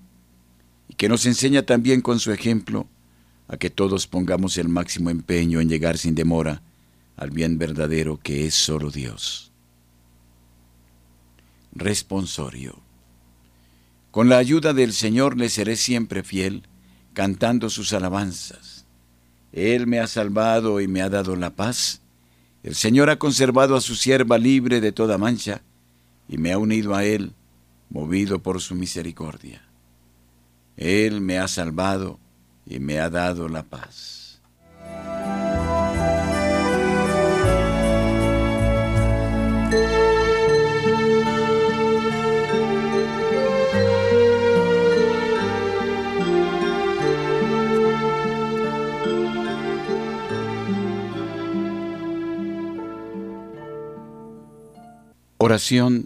y 0.87 0.95
que 0.95 1.09
nos 1.09 1.25
enseña 1.25 1.63
también 1.63 2.01
con 2.01 2.19
su 2.19 2.31
ejemplo 2.31 2.87
a 3.47 3.57
que 3.57 3.69
todos 3.69 4.07
pongamos 4.07 4.57
el 4.57 4.69
máximo 4.69 5.09
empeño 5.09 5.59
en 5.59 5.69
llegar 5.69 5.97
sin 5.97 6.15
demora 6.15 6.61
al 7.17 7.31
bien 7.31 7.57
verdadero 7.57 8.19
que 8.21 8.45
es 8.45 8.55
solo 8.55 8.91
Dios. 8.91 9.51
Responsorio. 11.73 12.79
Con 14.11 14.29
la 14.29 14.37
ayuda 14.37 14.73
del 14.73 14.93
Señor 14.93 15.37
le 15.37 15.49
seré 15.49 15.75
siempre 15.75 16.23
fiel, 16.23 16.63
cantando 17.13 17.69
sus 17.69 17.93
alabanzas. 17.93 18.85
Él 19.51 19.87
me 19.87 19.99
ha 19.99 20.07
salvado 20.07 20.81
y 20.81 20.87
me 20.87 21.01
ha 21.01 21.09
dado 21.09 21.35
la 21.35 21.55
paz. 21.55 22.01
El 22.63 22.75
Señor 22.75 23.09
ha 23.09 23.19
conservado 23.19 23.75
a 23.75 23.81
su 23.81 23.95
sierva 23.95 24.37
libre 24.37 24.81
de 24.81 24.91
toda 24.91 25.17
mancha 25.17 25.61
y 26.29 26.37
me 26.37 26.53
ha 26.53 26.57
unido 26.59 26.95
a 26.95 27.03
Él 27.03 27.33
movido 27.89 28.39
por 28.39 28.61
su 28.61 28.75
misericordia. 28.75 29.63
Él 30.77 31.19
me 31.19 31.39
ha 31.39 31.47
salvado 31.47 32.19
y 32.65 32.79
me 32.79 32.99
ha 32.99 33.09
dado 33.09 33.49
la 33.49 33.63
paz. 33.63 34.41
Oración 55.41 56.05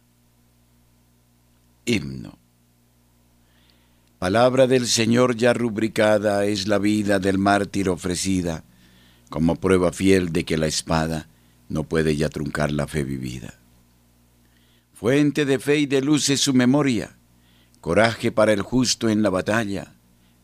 Himno. 1.85 2.37
Palabra 4.19 4.67
del 4.67 4.87
Señor 4.87 5.35
ya 5.35 5.53
rubricada 5.53 6.45
es 6.45 6.67
la 6.67 6.77
vida 6.77 7.17
del 7.17 7.39
mártir 7.39 7.89
ofrecida, 7.89 8.63
como 9.29 9.55
prueba 9.55 9.91
fiel 9.91 10.31
de 10.31 10.45
que 10.45 10.57
la 10.57 10.67
espada 10.67 11.27
no 11.69 11.83
puede 11.83 12.15
ya 12.15 12.29
truncar 12.29 12.71
la 12.71 12.87
fe 12.87 13.03
vivida. 13.03 13.55
Fuente 14.93 15.45
de 15.45 15.57
fe 15.57 15.79
y 15.79 15.85
de 15.87 16.01
luz 16.01 16.29
es 16.29 16.41
su 16.41 16.53
memoria, 16.53 17.17
coraje 17.79 18.31
para 18.31 18.53
el 18.53 18.61
justo 18.61 19.09
en 19.09 19.23
la 19.23 19.31
batalla, 19.31 19.95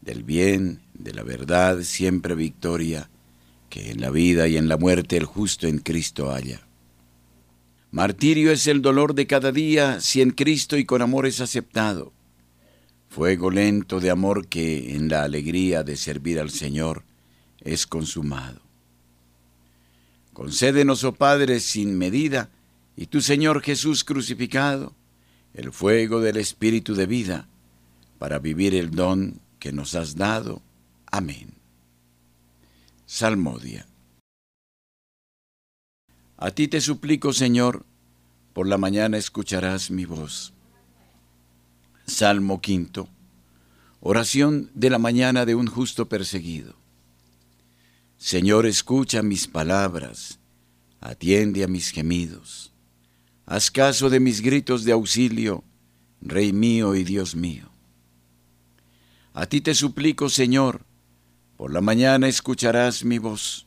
del 0.02 0.24
bien, 0.24 0.82
de 0.96 1.14
la 1.14 1.22
verdad, 1.22 1.82
siempre 1.84 2.34
victoria, 2.34 3.10
que 3.70 3.92
en 3.92 4.02
la 4.02 4.10
vida 4.10 4.48
y 4.48 4.58
en 4.58 4.68
la 4.68 4.78
muerte 4.78 5.18
el 5.18 5.26
justo 5.26 5.68
en 5.68 5.78
Cristo 5.78 6.32
haya. 6.32 6.67
Martirio 7.92 8.52
es 8.52 8.68
el 8.68 8.82
dolor 8.82 9.16
de 9.16 9.28
cada 9.28 9.52
día 9.52 10.02
si 10.02 10.22
en 10.22 10.32
Cristo 10.32 10.78
y 10.78 10.86
con 10.86 11.02
amor 11.02 11.26
es 11.26 11.40
aceptado. 11.40 12.12
fuego 13.10 13.50
lento 13.50 14.00
de 14.00 14.10
amor 14.10 14.48
que 14.48 14.96
en 14.96 15.08
la 15.08 15.24
alegría 15.24 15.84
de 15.84 15.96
servir 15.96 16.40
al 16.40 16.50
Señor 16.50 17.04
es 17.62 17.88
consumado. 17.88 18.62
Concédenos, 20.34 21.04
oh 21.04 21.14
Padre, 21.14 21.60
sin 21.60 21.98
medida, 21.98 22.50
y 22.96 23.08
tu 23.08 23.22
Señor 23.22 23.62
Jesús 23.62 24.04
crucificado, 24.04 24.94
el 25.54 25.72
fuego 25.72 26.20
del 26.20 26.38
Espíritu 26.38 26.94
de 26.94 27.08
vida, 27.08 27.48
para 28.20 28.38
vivir 28.38 28.76
el 28.76 28.92
don 28.92 29.40
que 29.60 29.72
nos 29.72 29.96
has 29.96 30.16
dado. 30.16 30.62
Amén. 31.12 31.54
Salmodia. 33.06 33.88
A 36.38 36.52
ti 36.52 36.68
te 36.68 36.82
suplico, 36.82 37.34
Señor, 37.34 37.84
por 38.54 38.68
la 38.68 38.78
mañana 38.78 39.18
escucharás 39.18 39.90
mi 39.90 40.06
voz. 40.06 40.54
Salmo 42.06 42.62
quinto. 42.62 43.10
Oración 44.02 44.70
de 44.76 44.92
la 44.92 45.00
mañana 45.00 45.46
de 45.46 45.56
un 45.56 45.66
justo 45.66 46.08
perseguido. 46.08 46.76
Señor, 48.18 48.68
escucha 48.68 49.24
mis 49.24 49.48
palabras, 49.48 50.40
atiende 51.02 51.64
a 51.64 51.68
mis 51.68 51.90
gemidos. 51.90 52.72
Haz 53.48 53.72
caso 53.72 54.10
de 54.10 54.20
mis 54.20 54.42
gritos 54.42 54.84
de 54.84 54.92
auxilio, 54.92 55.64
Rey 56.22 56.54
mío 56.54 56.96
y 56.96 57.04
Dios 57.04 57.36
mío. 57.36 57.70
A 59.34 59.46
ti 59.46 59.62
te 59.62 59.76
suplico, 59.76 60.30
Señor, 60.30 60.82
por 61.58 61.72
la 61.72 61.82
mañana 61.82 62.28
escucharás 62.28 63.04
mi 63.04 63.18
voz. 63.20 63.67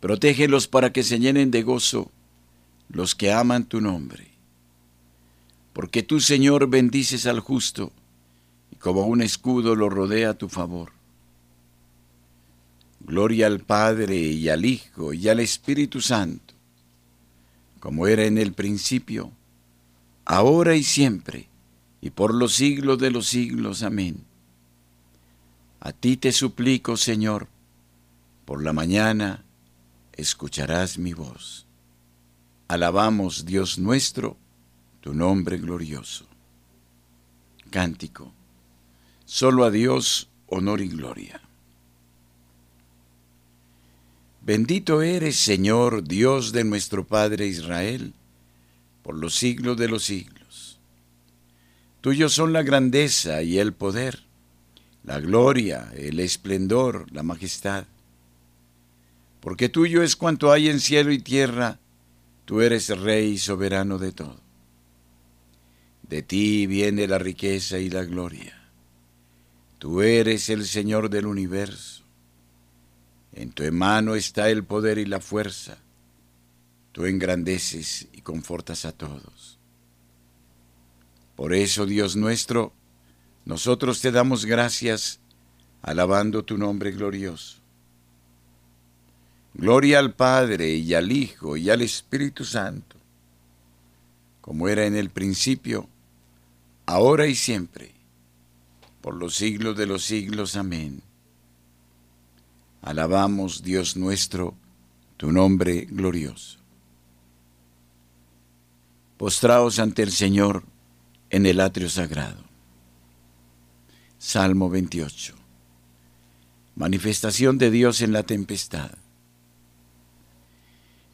Protégelos 0.00 0.68
para 0.68 0.92
que 0.92 1.02
se 1.02 1.18
llenen 1.18 1.50
de 1.50 1.62
gozo 1.62 2.10
los 2.88 3.14
que 3.14 3.32
aman 3.32 3.64
tu 3.64 3.80
nombre. 3.80 4.28
Porque 5.72 6.02
tú, 6.02 6.20
Señor, 6.20 6.68
bendices 6.68 7.26
al 7.26 7.40
justo, 7.40 7.92
y 8.72 8.76
como 8.76 9.06
un 9.06 9.22
escudo 9.22 9.74
lo 9.74 9.88
rodea 9.88 10.30
a 10.30 10.34
tu 10.34 10.48
favor. 10.48 10.92
Gloria 13.00 13.46
al 13.46 13.60
Padre 13.60 14.16
y 14.16 14.48
al 14.48 14.64
Hijo 14.64 15.12
y 15.12 15.28
al 15.28 15.40
Espíritu 15.40 16.00
Santo, 16.00 16.54
como 17.80 18.06
era 18.06 18.24
en 18.24 18.38
el 18.38 18.52
principio, 18.52 19.30
ahora 20.24 20.76
y 20.76 20.82
siempre, 20.82 21.48
y 22.00 22.10
por 22.10 22.34
los 22.34 22.54
siglos 22.54 22.98
de 22.98 23.10
los 23.10 23.26
siglos. 23.26 23.82
Amén. 23.82 24.24
A 25.80 25.92
ti 25.92 26.16
te 26.16 26.32
suplico, 26.32 26.96
Señor, 26.96 27.48
por 28.44 28.62
la 28.62 28.72
mañana 28.72 29.44
escucharás 30.18 30.98
mi 30.98 31.14
voz. 31.14 31.64
Alabamos, 32.66 33.46
Dios 33.46 33.78
nuestro, 33.78 34.36
tu 35.00 35.14
nombre 35.14 35.56
glorioso. 35.56 36.26
Cántico. 37.70 38.32
Solo 39.24 39.64
a 39.64 39.70
Dios 39.70 40.28
honor 40.48 40.82
y 40.82 40.88
gloria. 40.88 41.40
Bendito 44.42 45.02
eres, 45.02 45.36
Señor, 45.36 46.04
Dios 46.04 46.52
de 46.52 46.64
nuestro 46.64 47.06
Padre 47.06 47.46
Israel, 47.46 48.12
por 49.02 49.14
los 49.14 49.34
siglos 49.34 49.76
de 49.76 49.88
los 49.88 50.04
siglos. 50.04 50.78
Tuyos 52.00 52.32
son 52.32 52.52
la 52.52 52.62
grandeza 52.62 53.42
y 53.42 53.58
el 53.58 53.72
poder, 53.72 54.24
la 55.04 55.20
gloria, 55.20 55.92
el 55.96 56.18
esplendor, 56.20 57.06
la 57.12 57.22
majestad. 57.22 57.84
Porque 59.48 59.70
tuyo 59.70 60.02
es 60.02 60.14
cuanto 60.14 60.52
hay 60.52 60.68
en 60.68 60.78
cielo 60.78 61.10
y 61.10 61.20
tierra, 61.20 61.78
tú 62.44 62.60
eres 62.60 62.90
Rey 62.90 63.38
soberano 63.38 63.96
de 63.96 64.12
todo. 64.12 64.42
De 66.02 66.20
ti 66.20 66.66
viene 66.66 67.06
la 67.06 67.16
riqueza 67.16 67.78
y 67.78 67.88
la 67.88 68.04
gloria. 68.04 68.70
Tú 69.78 70.02
eres 70.02 70.50
el 70.50 70.66
Señor 70.66 71.08
del 71.08 71.24
universo. 71.24 72.04
En 73.32 73.52
tu 73.52 73.62
mano 73.72 74.16
está 74.16 74.50
el 74.50 74.64
poder 74.64 74.98
y 74.98 75.06
la 75.06 75.18
fuerza. 75.18 75.78
Tú 76.92 77.06
engrandeces 77.06 78.06
y 78.12 78.20
confortas 78.20 78.84
a 78.84 78.92
todos. 78.92 79.58
Por 81.36 81.54
eso, 81.54 81.86
Dios 81.86 82.16
nuestro, 82.16 82.74
nosotros 83.46 84.02
te 84.02 84.12
damos 84.12 84.44
gracias 84.44 85.20
alabando 85.80 86.44
tu 86.44 86.58
nombre 86.58 86.90
glorioso. 86.90 87.57
Gloria 89.54 89.98
al 89.98 90.14
Padre 90.14 90.74
y 90.74 90.94
al 90.94 91.10
Hijo 91.10 91.56
y 91.56 91.70
al 91.70 91.82
Espíritu 91.82 92.44
Santo, 92.44 92.96
como 94.40 94.68
era 94.68 94.86
en 94.86 94.96
el 94.96 95.10
principio, 95.10 95.88
ahora 96.86 97.26
y 97.26 97.34
siempre, 97.34 97.92
por 99.00 99.14
los 99.14 99.34
siglos 99.34 99.76
de 99.76 99.86
los 99.86 100.04
siglos. 100.04 100.56
Amén. 100.56 101.02
Alabamos, 102.82 103.62
Dios 103.62 103.96
nuestro, 103.96 104.54
tu 105.16 105.32
nombre 105.32 105.86
glorioso. 105.90 106.58
Postraos 109.16 109.80
ante 109.80 110.02
el 110.02 110.12
Señor 110.12 110.62
en 111.30 111.44
el 111.46 111.60
atrio 111.60 111.90
sagrado. 111.90 112.44
Salmo 114.18 114.70
28. 114.70 115.34
Manifestación 116.76 117.58
de 117.58 117.70
Dios 117.70 118.00
en 118.00 118.12
la 118.12 118.22
tempestad. 118.22 118.92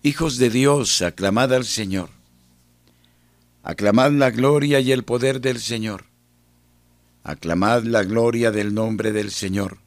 Hijos 0.04 0.36
de 0.36 0.50
Dios, 0.50 1.00
aclamad 1.00 1.52
al 1.54 1.64
Señor. 1.64 2.10
Aclamad 3.62 4.12
la 4.12 4.30
gloria 4.30 4.78
y 4.80 4.92
el 4.92 5.02
poder 5.02 5.40
del 5.40 5.58
Señor. 5.58 6.04
Aclamad 7.22 7.84
la 7.84 8.04
gloria 8.04 8.50
del 8.50 8.74
nombre 8.74 9.12
del 9.12 9.30
Señor 9.30 9.78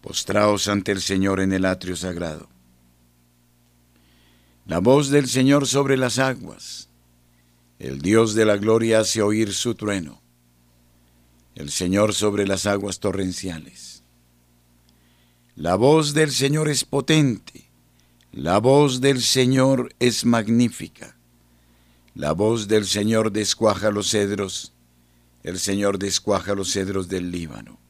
Postraos 0.00 0.68
ante 0.68 0.92
el 0.92 1.00
Señor 1.00 1.40
en 1.40 1.52
el 1.52 1.64
atrio 1.64 1.96
sagrado. 1.96 2.48
La 4.64 4.78
voz 4.78 5.10
del 5.10 5.28
Señor 5.28 5.66
sobre 5.66 5.96
las 5.96 6.20
aguas. 6.20 6.88
El 7.80 8.00
Dios 8.00 8.34
de 8.34 8.44
la 8.44 8.58
gloria 8.58 9.00
hace 9.00 9.22
oír 9.22 9.52
su 9.52 9.74
trueno. 9.74 10.22
El 11.56 11.70
Señor 11.70 12.14
sobre 12.14 12.46
las 12.46 12.64
aguas 12.66 13.00
torrenciales. 13.00 14.04
La 15.56 15.74
voz 15.74 16.14
del 16.14 16.30
Señor 16.30 16.68
es 16.68 16.84
potente. 16.84 17.69
La 18.32 18.58
voz 18.58 19.00
del 19.00 19.22
Señor 19.22 19.94
es 19.98 20.24
magnífica. 20.24 21.16
La 22.14 22.32
voz 22.32 22.68
del 22.68 22.86
Señor 22.86 23.32
descuaja 23.32 23.90
los 23.90 24.10
cedros. 24.10 24.72
El 25.42 25.58
Señor 25.58 25.98
descuaja 25.98 26.54
los 26.54 26.72
cedros 26.72 27.08
del 27.08 27.30
Líbano 27.30 27.80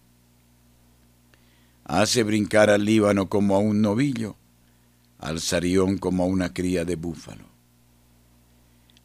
hace 1.91 2.23
brincar 2.23 2.71
al 2.71 2.85
Líbano 2.85 3.29
como 3.29 3.57
a 3.57 3.59
un 3.59 3.83
novillo, 3.83 4.37
al 5.19 5.41
Sarión 5.41 5.99
como 5.99 6.23
a 6.23 6.27
una 6.27 6.53
cría 6.55 6.85
de 6.85 6.95
búfalo. 6.95 7.47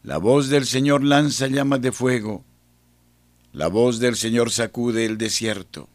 La 0.04 0.20
voz 0.20 0.50
del 0.50 0.68
Señor 0.68 1.04
lanza 1.04 1.48
llamas 1.48 1.82
de 1.82 1.92
fuego, 1.92 2.44
la 3.54 3.70
voz 3.70 3.98
del 3.98 4.16
Señor 4.16 4.52
sacude 4.52 5.06
el 5.06 5.18
desierto, 5.18 5.90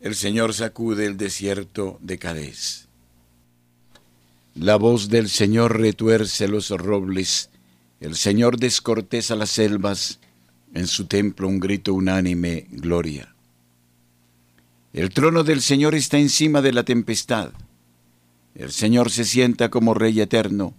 el 0.00 0.16
Señor 0.16 0.54
sacude 0.54 1.06
el 1.06 1.16
desierto 1.16 1.98
de 2.00 2.18
Cadés. 2.18 2.88
La 4.54 4.76
voz 4.76 5.08
del 5.08 5.28
Señor 5.28 5.78
retuerce 5.78 6.48
los 6.48 6.70
robles 6.70 7.50
El 8.00 8.16
Señor 8.16 8.58
descorteza 8.58 9.36
las 9.36 9.50
selvas, 9.50 10.18
en 10.74 10.86
su 10.86 11.06
templo 11.06 11.46
un 11.46 11.60
grito 11.60 11.94
unánime, 11.94 12.66
gloria. 12.70 13.34
El 14.92 15.10
trono 15.10 15.44
del 15.44 15.60
Señor 15.60 15.94
está 15.94 16.18
encima 16.18 16.62
de 16.62 16.72
la 16.72 16.82
tempestad. 16.82 17.52
El 18.54 18.72
Señor 18.72 19.10
se 19.10 19.24
sienta 19.24 19.68
como 19.68 19.94
Rey 19.94 20.20
eterno. 20.20 20.74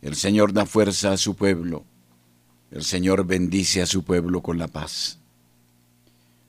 El 0.00 0.16
Señor 0.16 0.52
da 0.54 0.64
fuerza 0.64 1.12
a 1.12 1.16
su 1.18 1.34
pueblo. 1.34 1.84
El 2.70 2.84
Señor 2.84 3.26
bendice 3.26 3.82
a 3.82 3.86
su 3.86 4.02
pueblo 4.02 4.42
con 4.42 4.58
la 4.58 4.68
paz. 4.68 5.18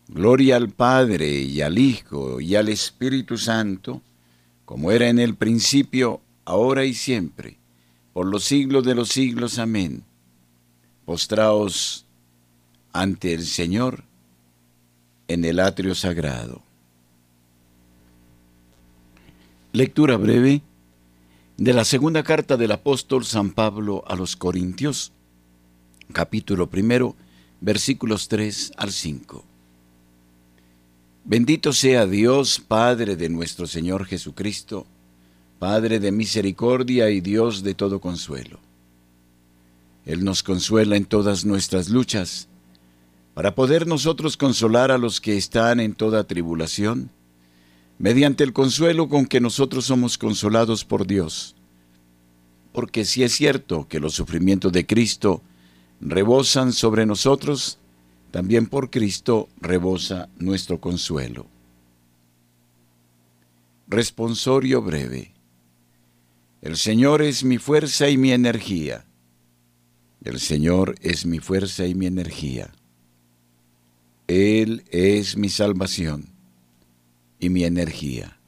Gloria 0.08 0.56
al 0.56 0.70
Padre 0.70 1.42
y 1.42 1.62
al 1.62 1.78
Hijo 1.78 2.40
y 2.40 2.56
al 2.56 2.70
Espíritu 2.70 3.38
Santo, 3.38 4.02
como 4.64 4.92
era 4.92 5.10
en 5.10 5.20
el 5.20 5.36
principio, 5.36 6.22
ahora 6.46 6.86
y 6.86 6.94
siempre 6.94 7.58
por 8.14 8.28
los 8.28 8.46
siglos 8.46 8.86
de 8.86 8.96
los 8.96 9.10
siglos. 9.10 9.60
Amén. 9.60 10.06
Postraos 11.04 12.06
ante 12.94 13.34
el 13.34 13.46
Señor 13.46 14.06
en 15.28 15.44
el 15.44 15.60
atrio 15.60 15.94
sagrado. 15.96 16.62
Lectura 19.74 20.16
breve 20.16 20.62
de 21.58 21.74
la 21.74 21.84
segunda 21.84 22.24
carta 22.24 22.56
del 22.56 22.72
apóstol 22.72 23.26
San 23.26 23.52
Pablo 23.52 24.06
a 24.08 24.16
los 24.16 24.38
Corintios, 24.38 25.12
capítulo 26.14 26.70
primero, 26.70 27.18
versículos 27.60 28.30
3 28.30 28.72
al 28.78 28.94
5. 28.94 29.44
Bendito 31.26 31.74
sea 31.74 32.06
Dios, 32.06 32.62
Padre 32.66 33.18
de 33.18 33.28
nuestro 33.28 33.68
Señor 33.68 34.06
Jesucristo, 34.06 34.86
Padre 35.60 36.00
de 36.00 36.12
misericordia 36.12 37.10
y 37.10 37.22
Dios 37.22 37.64
de 37.64 37.74
todo 37.74 38.00
consuelo. 38.00 38.60
Él 40.06 40.24
nos 40.24 40.44
consuela 40.44 40.98
en 40.98 41.06
todas 41.06 41.46
nuestras 41.46 41.90
luchas, 41.90 42.48
para 43.34 43.56
poder 43.56 43.88
nosotros 43.88 44.38
consolar 44.38 44.92
a 44.92 44.98
los 44.98 45.20
que 45.20 45.36
están 45.36 45.80
en 45.80 45.94
toda 45.94 46.26
tribulación, 46.26 47.10
mediante 47.98 48.44
el 48.44 48.54
consuelo 48.54 49.10
con 49.10 49.26
que 49.26 49.42
nosotros 49.42 49.86
somos 49.86 50.18
consolados 50.18 50.86
por 50.86 51.08
Dios. 51.08 51.56
Porque 52.72 53.06
si 53.06 53.24
es 53.24 53.34
cierto 53.34 53.88
que 53.88 54.00
los 54.00 54.14
sufrimientos 54.14 54.72
de 54.72 54.86
Cristo 54.86 55.42
rebosan 56.02 56.74
sobre 56.74 57.06
nosotros, 57.06 57.78
también 58.32 58.68
por 58.68 58.90
Cristo 58.90 59.48
rebosa 59.62 60.30
nuestro 60.38 60.80
consuelo. 60.80 61.46
Responsorio 63.88 64.82
breve. 64.82 65.35
El 66.66 66.78
Señor 66.78 67.22
es 67.22 67.44
mi 67.44 67.60
fuerza 67.60 68.10
y 68.10 68.18
mi 68.18 68.32
energía. 68.32 69.06
El 70.24 70.40
Señor 70.40 70.96
es 71.00 71.28
mi 71.28 71.38
fuerza 71.38 71.86
y 71.86 71.94
mi 71.94 72.08
energía. 72.08 72.74
Él 74.26 74.84
es 74.90 75.38
mi 75.38 75.50
salvación 75.50 76.26
y 77.40 77.50
mi 77.50 77.66
energía. 77.66 78.40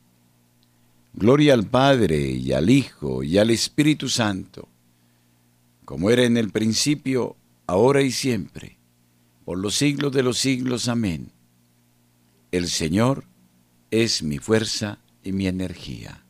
Gloria 1.14 1.54
al 1.54 1.68
Padre 1.68 2.32
y 2.32 2.54
al 2.54 2.72
Hijo 2.72 3.22
y 3.22 3.38
al 3.38 3.52
Espíritu 3.52 4.10
Santo, 4.10 4.68
como 5.86 6.10
era 6.10 6.24
en 6.24 6.38
el 6.38 6.50
principio, 6.50 7.36
ahora 7.68 8.02
y 8.02 8.10
siempre, 8.10 8.80
por 9.46 9.60
los 9.60 9.76
siglos 9.76 10.12
de 10.12 10.24
los 10.24 10.40
siglos. 10.40 10.88
Amén. 10.88 11.30
El 12.52 12.68
Señor 12.68 13.26
es 13.92 14.24
mi 14.24 14.40
fuerza 14.40 14.98
y 15.24 15.34
mi 15.34 15.46
energía. 15.46 16.24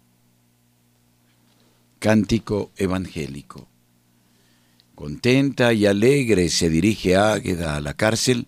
Cántico 1.99 2.71
evangélico. 2.77 3.67
Contenta 4.93 5.73
y 5.73 5.87
alegre 5.87 6.49
se 6.49 6.69
dirige 6.69 7.15
Águeda 7.15 7.75
a 7.75 7.81
la 7.81 7.95
cárcel 7.95 8.47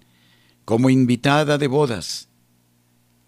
como 0.66 0.92
invitada 0.92 1.58
de 1.58 1.66
bodas 1.66 2.30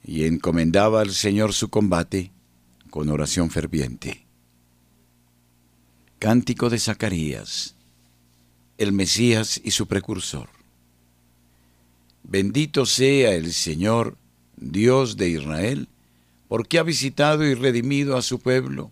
y 0.03 0.25
encomendaba 0.25 1.01
al 1.01 1.11
Señor 1.11 1.53
su 1.53 1.69
combate 1.69 2.31
con 2.91 3.09
oración 3.09 3.49
ferviente. 3.49 4.27
Cántico 6.19 6.69
de 6.69 6.77
Zacarías, 6.77 7.73
el 8.77 8.91
Mesías 8.91 9.59
y 9.63 9.71
su 9.71 9.87
precursor. 9.87 10.49
Bendito 12.21 12.85
sea 12.85 13.33
el 13.33 13.53
Señor, 13.53 14.17
Dios 14.55 15.17
de 15.17 15.29
Israel, 15.29 15.87
porque 16.47 16.77
ha 16.77 16.83
visitado 16.83 17.43
y 17.43 17.55
redimido 17.55 18.17
a 18.17 18.21
su 18.21 18.37
pueblo 18.37 18.91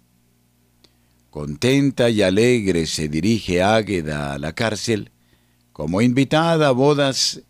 Contenta 1.31 2.09
y 2.09 2.21
alegre 2.21 2.85
se 2.85 3.07
dirige 3.07 3.63
Águeda 3.63 4.33
a 4.33 4.37
la 4.37 4.51
cárcel, 4.51 5.11
como 5.71 6.01
invitada 6.01 6.67
a 6.67 6.71
bodas, 6.71 7.41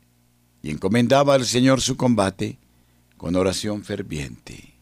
y 0.62 0.70
encomendaba 0.70 1.34
al 1.34 1.48
Señor 1.48 1.82
su 1.82 1.98
combate 1.98 2.60
con 3.18 3.36
oración 3.36 3.84
ferviente. 3.84 4.76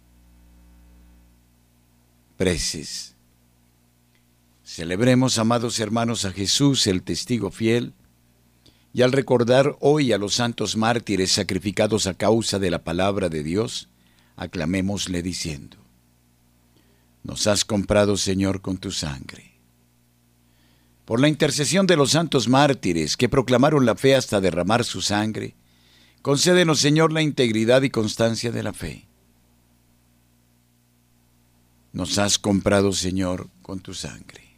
Preces. 2.36 3.16
Celebremos, 4.66 5.38
amados 5.38 5.80
hermanos, 5.80 6.26
a 6.26 6.34
Jesús, 6.34 6.86
el 6.86 7.02
testigo 7.02 7.52
fiel, 7.52 7.94
y 8.94 9.04
al 9.04 9.14
recordar 9.14 9.78
hoy 9.80 10.12
a 10.12 10.18
los 10.18 10.36
santos 10.36 10.76
mártires 10.76 11.32
sacrificados 11.32 12.06
a 12.06 12.16
causa 12.16 12.60
de 12.60 12.70
la 12.70 12.84
palabra 12.84 13.30
de 13.30 13.44
Dios, 13.44 13.88
aclamémosle 14.36 15.22
diciendo, 15.22 15.79
nos 17.24 17.48
has 17.48 17.66
comprado, 17.66 18.18
Señor, 18.18 18.62
con 18.62 18.78
tu 18.78 18.92
sangre. 18.92 19.54
Por 21.06 21.20
la 21.20 21.28
intercesión 21.28 21.88
de 21.88 21.96
los 21.96 22.12
santos 22.12 22.48
mártires 22.48 23.18
que 23.18 23.30
proclamaron 23.30 23.86
la 23.86 23.96
fe 23.96 24.16
hasta 24.16 24.42
derramar 24.42 24.86
su 24.86 25.02
sangre, 25.02 25.56
concédenos, 26.22 26.80
Señor, 26.80 27.12
la 27.12 27.22
integridad 27.22 27.82
y 27.82 27.90
constancia 27.90 28.52
de 28.52 28.64
la 28.64 28.74
fe. 28.74 29.08
Nos 31.92 32.20
has 32.20 32.38
comprado, 32.38 32.94
Señor, 32.94 33.50
con 33.64 33.80
tu 33.80 33.94
sangre. 33.96 34.56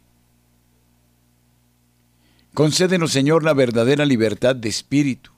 Concédenos, 2.52 3.12
Señor, 3.12 3.44
la 3.44 3.54
verdadera 3.54 4.04
libertad 4.04 4.54
de 4.54 4.68
espíritu. 4.68 5.30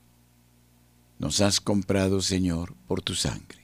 Nos 1.21 1.41
has 1.41 1.61
comprado, 1.61 2.21
Señor, 2.21 2.75
por 2.89 3.01
tu 3.03 3.15
sangre 3.15 3.64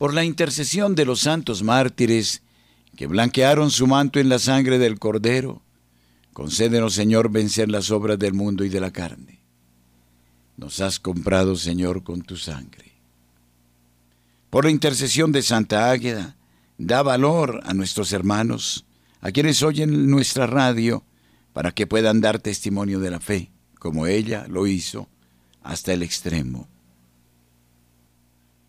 Por 0.00 0.14
la 0.14 0.24
intercesión 0.24 0.94
de 0.94 1.04
los 1.04 1.20
santos 1.20 1.62
mártires 1.62 2.40
que 2.96 3.06
blanquearon 3.06 3.70
su 3.70 3.86
manto 3.86 4.18
en 4.18 4.30
la 4.30 4.38
sangre 4.38 4.78
del 4.78 4.98
Cordero, 4.98 5.60
concédenos, 6.32 6.94
Señor, 6.94 7.30
vencer 7.30 7.70
las 7.70 7.90
obras 7.90 8.18
del 8.18 8.32
mundo 8.32 8.64
y 8.64 8.70
de 8.70 8.80
la 8.80 8.92
carne. 8.92 9.42
Nos 10.56 10.80
has 10.80 10.98
comprado, 11.00 11.54
Señor, 11.54 12.02
con 12.02 12.22
tu 12.22 12.38
sangre. 12.38 12.94
Por 14.48 14.64
la 14.64 14.70
intercesión 14.70 15.32
de 15.32 15.42
Santa 15.42 15.90
Águeda, 15.90 16.34
da 16.78 17.02
valor 17.02 17.60
a 17.64 17.74
nuestros 17.74 18.14
hermanos, 18.14 18.86
a 19.20 19.32
quienes 19.32 19.62
oyen 19.62 20.08
nuestra 20.08 20.46
radio, 20.46 21.04
para 21.52 21.72
que 21.72 21.86
puedan 21.86 22.22
dar 22.22 22.38
testimonio 22.38 23.00
de 23.00 23.10
la 23.10 23.20
fe, 23.20 23.50
como 23.78 24.06
ella 24.06 24.46
lo 24.48 24.66
hizo, 24.66 25.10
hasta 25.62 25.92
el 25.92 26.02
extremo. 26.02 26.70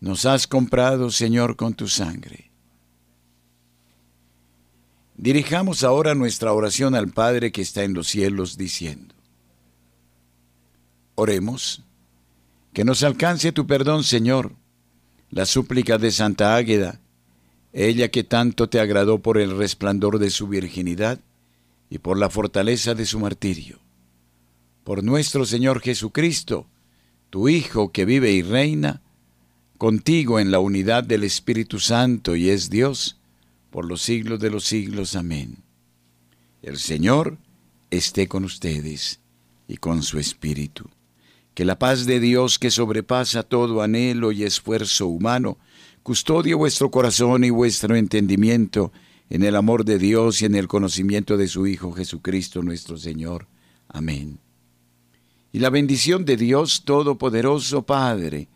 Nos 0.02 0.26
has 0.26 0.48
comprado, 0.48 1.12
Señor, 1.12 1.54
con 1.54 1.74
tu 1.74 1.86
sangre. 1.86 2.50
Dirijamos 5.16 5.84
ahora 5.84 6.16
nuestra 6.16 6.52
oración 6.52 6.96
al 6.96 7.10
Padre 7.10 7.52
que 7.52 7.62
está 7.62 7.84
en 7.84 7.94
los 7.94 8.08
cielos, 8.08 8.56
diciendo, 8.56 9.14
Oremos, 11.14 11.84
que 12.72 12.84
nos 12.84 13.04
alcance 13.04 13.52
tu 13.52 13.68
perdón, 13.68 14.02
Señor, 14.02 14.56
la 15.30 15.46
súplica 15.46 15.98
de 15.98 16.10
Santa 16.10 16.56
Águeda, 16.56 16.98
ella 17.72 18.10
que 18.10 18.24
tanto 18.24 18.68
te 18.68 18.80
agradó 18.80 19.20
por 19.20 19.38
el 19.38 19.56
resplandor 19.56 20.18
de 20.18 20.30
su 20.30 20.48
virginidad 20.48 21.20
y 21.90 21.98
por 21.98 22.18
la 22.18 22.28
fortaleza 22.28 22.96
de 22.96 23.06
su 23.06 23.20
martirio. 23.20 23.78
Por 24.82 25.04
nuestro 25.04 25.46
Señor 25.46 25.80
Jesucristo, 25.80 26.66
tu 27.30 27.48
Hijo 27.48 27.92
que 27.92 28.04
vive 28.04 28.32
y 28.32 28.42
reina, 28.42 29.00
contigo 29.82 30.38
en 30.38 30.52
la 30.52 30.60
unidad 30.60 31.02
del 31.02 31.24
Espíritu 31.24 31.80
Santo 31.80 32.36
y 32.36 32.50
es 32.50 32.70
Dios, 32.70 33.18
por 33.68 33.84
los 33.84 34.00
siglos 34.00 34.38
de 34.38 34.48
los 34.48 34.62
siglos. 34.62 35.16
Amén. 35.16 35.56
El 36.62 36.78
Señor 36.78 37.36
esté 37.90 38.28
con 38.28 38.44
ustedes 38.44 39.18
y 39.66 39.78
con 39.78 40.04
su 40.04 40.20
Espíritu. 40.20 40.88
Que 41.54 41.64
la 41.64 41.80
paz 41.80 42.06
de 42.06 42.20
Dios 42.20 42.60
que 42.60 42.70
sobrepasa 42.70 43.42
todo 43.42 43.82
anhelo 43.82 44.30
y 44.30 44.44
esfuerzo 44.44 45.08
humano, 45.08 45.58
custodie 46.04 46.54
vuestro 46.54 46.92
corazón 46.92 47.42
y 47.42 47.50
vuestro 47.50 47.96
entendimiento 47.96 48.92
en 49.30 49.42
el 49.42 49.56
amor 49.56 49.84
de 49.84 49.98
Dios 49.98 50.42
y 50.42 50.44
en 50.44 50.54
el 50.54 50.68
conocimiento 50.68 51.36
de 51.36 51.48
su 51.48 51.66
Hijo 51.66 51.90
Jesucristo 51.90 52.62
nuestro 52.62 52.98
Señor. 52.98 53.48
Amén. 53.88 54.38
Y 55.50 55.58
la 55.58 55.70
bendición 55.70 56.24
de 56.24 56.36
Dios 56.36 56.84
Todopoderoso, 56.84 57.82
Padre, 57.82 58.46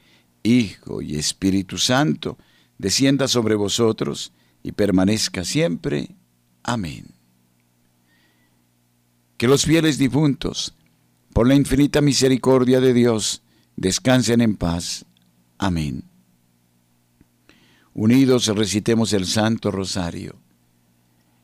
Hijo 0.46 1.02
y 1.02 1.16
Espíritu 1.16 1.78
Santo, 1.78 2.38
descienda 2.78 3.28
sobre 3.28 3.54
vosotros 3.54 4.32
y 4.62 4.72
permanezca 4.72 5.44
siempre. 5.44 6.16
Amén. 6.62 7.06
Que 9.36 9.48
los 9.48 9.64
fieles 9.64 9.98
difuntos, 9.98 10.74
por 11.32 11.46
la 11.46 11.54
infinita 11.54 12.00
misericordia 12.00 12.80
de 12.80 12.94
Dios, 12.94 13.42
descansen 13.76 14.40
en 14.40 14.56
paz. 14.56 15.04
Amén. 15.58 16.04
Unidos 17.92 18.46
recitemos 18.48 19.12
el 19.12 19.26
Santo 19.26 19.70
Rosario 19.70 20.36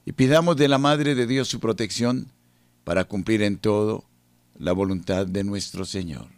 y 0.04 0.12
pidamos 0.12 0.56
de 0.56 0.68
la 0.68 0.78
Madre 0.78 1.14
de 1.14 1.26
Dios 1.26 1.48
su 1.48 1.60
protección 1.60 2.32
para 2.84 3.04
cumplir 3.04 3.42
en 3.42 3.58
todo 3.58 4.04
la 4.58 4.72
voluntad 4.72 5.26
de 5.26 5.44
nuestro 5.44 5.84
Señor. 5.84 6.28